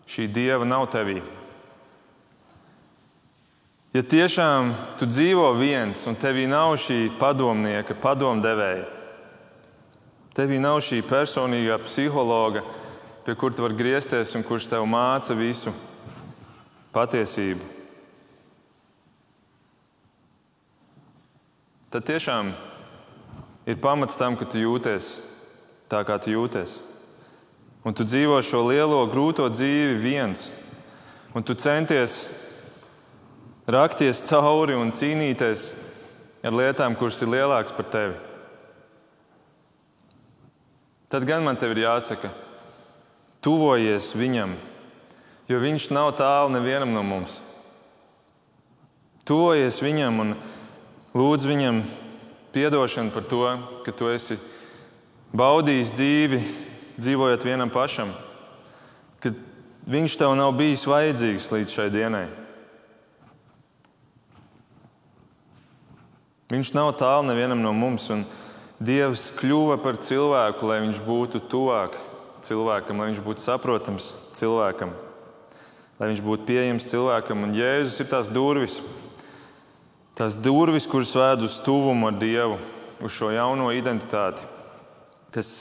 šī 0.09 0.25
dieva 0.31 0.65
nav 0.65 0.87
tevī, 0.89 1.19
ja 3.93 4.01
tiešām 4.01 4.71
tu 4.97 5.07
dzīvo 5.09 5.51
viens 5.59 6.01
un 6.09 6.15
tevī 6.17 6.47
nav 6.49 6.77
šī 6.81 7.11
padomnieka, 7.19 7.95
padomdevēja, 8.01 8.87
tevī 10.37 10.61
nav 10.61 10.83
šī 10.85 11.01
personīgā 11.09 11.79
psihologa, 11.83 12.61
pie 13.25 13.33
kur 13.35 13.55
tu 13.55 13.65
vari 13.65 13.79
griezties 13.79 14.35
un 14.37 14.45
kurš 14.45 14.69
tev 14.69 14.85
māca 14.85 15.35
visu 15.35 15.73
patiesību. 16.93 17.77
tad 21.97 22.05
tiešām 22.05 22.51
ir 23.65 23.79
pamats 23.81 24.19
tam, 24.19 24.35
ka 24.37 24.45
tu 24.45 24.59
jūties 24.61 25.07
tā, 25.89 26.03
kā 26.05 26.19
tu 26.21 26.29
jūties. 26.29 26.77
Un 27.87 27.95
tu 27.95 28.05
dzīvo 28.05 28.37
šo 28.43 28.65
lielo, 28.67 28.99
grūto 29.09 29.47
dzīvi 29.49 29.95
viens, 30.03 30.49
un 31.33 31.41
tu 31.41 31.55
centies 31.55 32.27
rakties 33.65 34.21
cauri 34.27 34.75
un 34.77 34.91
cīnīties 34.91 35.67
ar 36.45 36.53
lietām, 36.53 36.95
kuras 36.99 37.21
ir 37.23 37.31
lielākas 37.31 37.73
par 37.73 37.87
tevi. 37.89 38.26
Tad 41.09 41.25
gan 41.27 41.43
man 41.43 41.55
te 41.55 41.69
ir 41.71 41.83
jāsaka, 41.85 42.31
tuvojies 43.43 44.13
viņam, 44.17 44.55
jo 45.47 45.59
viņš 45.61 45.91
nav 45.95 46.11
tālu 46.19 46.51
nevienam 46.55 46.91
no 46.95 47.03
mums. 47.05 47.39
Tuvojies 49.27 49.81
viņam 49.83 50.19
un 50.23 50.35
lūdz 51.17 51.47
viņam 51.47 51.81
atdošanu 52.57 53.11
par 53.13 53.23
to, 53.29 53.43
ka 53.85 53.93
tu 53.93 54.07
esi 54.09 54.37
baudījis 55.37 55.93
dzīvi, 55.93 56.39
dzīvojot 56.97 57.43
vienam 57.45 57.69
pašam, 57.69 58.09
ka 59.21 59.29
viņš 59.85 60.17
tev 60.17 60.33
nav 60.39 60.55
bijis 60.57 60.87
vajadzīgs 60.89 61.51
līdz 61.53 61.75
šai 61.75 61.87
dienai. 61.93 62.25
Viņš 66.49 66.73
nav 66.73 66.93
tālu 66.97 67.27
nevienam 67.27 67.61
no 67.61 67.75
mums, 67.75 68.07
un 68.09 68.23
Dievs 68.77 69.31
kļuva 69.33 69.79
par 69.81 69.97
cilvēku, 69.97 70.67
lai 70.69 70.83
viņš 70.83 70.99
būtu 71.01 71.41
tuvāk 71.49 71.95
cilvēkam, 72.45 72.99
lai 73.01 73.09
viņš 73.09 73.21
būtu 73.25 73.41
saprotams 73.41 74.11
cilvēkam, 74.37 74.91
lai 75.97 76.09
viņš 76.11 76.21
būtu 76.21 76.45
pieejams 76.45 76.85
cilvēkam. 76.91 77.47
Un 77.47 77.55
Jēzus 77.57 77.97
ir 78.03 78.09
tās 78.11 78.29
durvis, 78.29 78.77
tās 80.17 80.37
durvis, 80.37 80.85
kuras 80.89 81.15
ved 81.17 81.47
uz 81.47 81.57
tuvumu 81.65 82.11
ar 82.11 82.19
Dievu, 82.21 82.59
uz 83.01 83.17
šo 83.17 83.31
jauno 83.33 83.71
identitāti, 83.73 84.45
kas 85.33 85.51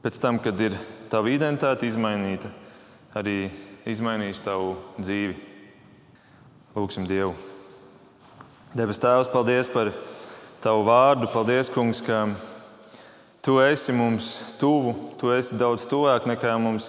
pēc 0.00 0.16
tam, 0.22 0.40
kad 0.40 0.56
ir 0.60 0.80
tava 1.12 1.28
identitāte 1.28 1.84
izmainīta, 1.84 2.48
arī 3.16 3.50
izmainīs 3.84 4.40
tavu 4.44 4.78
dzīvi. 4.96 5.36
Lūksim 6.76 7.04
Dievu. 7.08 7.36
Debes 8.76 9.00
Tēvs, 9.00 9.28
paldies 9.32 9.68
par 9.72 9.92
Tavu 10.66 10.82
vārdu. 10.82 11.28
Paldies, 11.30 11.68
Kungs, 11.70 12.00
ka 12.02 12.24
Tu 13.38 13.52
esi 13.62 13.92
mums 13.94 14.56
tuvu, 14.58 14.96
Tu 15.14 15.28
esi 15.30 15.54
daudz 15.54 15.84
tuvāk 15.86 16.24
nekā 16.26 16.56
mums 16.58 16.88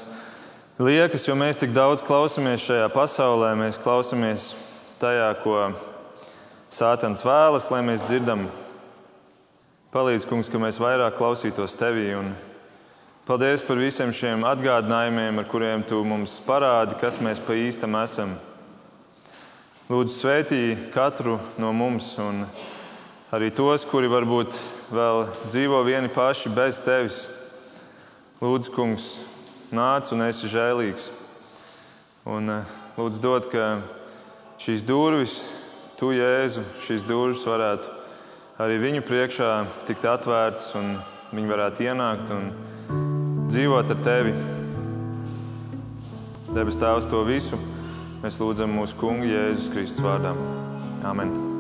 liekas, 0.82 1.28
jo 1.28 1.36
mēs 1.38 1.60
tik 1.62 1.76
daudz 1.76 2.02
klausāmies 2.02 2.64
šajā 2.66 2.88
pasaulē. 2.90 3.52
Mēs 3.60 3.78
klausāmies 3.78 4.48
tajā, 4.98 5.28
ko 5.44 5.60
Sātans 6.74 7.22
vēlas, 7.22 7.68
lai 7.70 7.84
mēs 7.86 8.08
dzirdam. 8.08 8.48
Palīdz, 9.94 10.26
kungs, 10.26 10.50
ka 10.50 10.58
mēs 10.58 10.80
vairāk 10.82 11.20
klausītos 11.20 11.78
tevī. 11.78 12.16
Un 12.18 12.32
paldies 13.30 13.62
par 13.68 13.78
visiem 13.78 14.10
šiem 14.10 14.48
atgādinājumiem, 14.56 15.38
ar 15.38 15.52
kuriem 15.52 15.86
tu 15.86 16.02
mums 16.02 16.40
parādi, 16.48 16.98
kas 16.98 17.22
mēs 17.22 17.44
pa 17.46 17.54
īstam 17.54 18.00
esam. 18.02 18.34
Lūdzu, 19.86 20.18
svētī 20.18 20.64
katru 20.98 21.38
no 21.62 21.70
mums, 21.78 22.10
un 22.18 22.42
arī 23.34 23.52
tos, 23.52 23.86
kuri 23.90 24.10
varbūt 24.12 24.56
vēl 24.94 25.26
dzīvo 25.50 25.84
vieni 25.88 26.12
paši 26.14 26.54
bez 26.56 26.82
tevis. 26.86 27.22
Lūdzu, 28.42 28.74
kungs, 28.76 29.12
nāc 29.74 30.12
un 30.14 30.28
esi 30.28 30.50
žēlīgs. 30.52 31.12
Un 32.30 32.60
eh, 32.60 32.76
lūdzu, 33.00 33.24
dod, 33.24 33.48
ka 33.52 33.70
šīs 34.62 34.86
durvis 34.88 35.40
Tu, 35.98 36.12
Jēzu, 36.14 36.62
šīs 36.86 37.06
durvis 37.10 37.42
varētu 37.50 37.90
arī 38.62 38.76
viņu 38.84 39.02
priekšā 39.08 39.50
tikt 39.88 40.06
atvērtas, 40.06 40.70
un 40.78 40.94
viņi 41.34 41.50
varētu 41.50 41.88
ienākt 41.88 42.36
un 42.38 42.52
dzīvot 43.50 43.96
ar 43.98 44.06
tevi. 44.06 44.38
Debes 46.54 46.78
Tēvs, 46.78 47.10
to 47.10 47.26
visu 47.26 47.58
mēs 48.22 48.38
lūdzam 48.42 48.78
mūsu 48.78 49.02
Kunga 49.02 49.26
Jēzus 49.26 49.74
Kristus 49.74 50.06
vārdā. 50.06 50.38
Amen! 51.06 51.57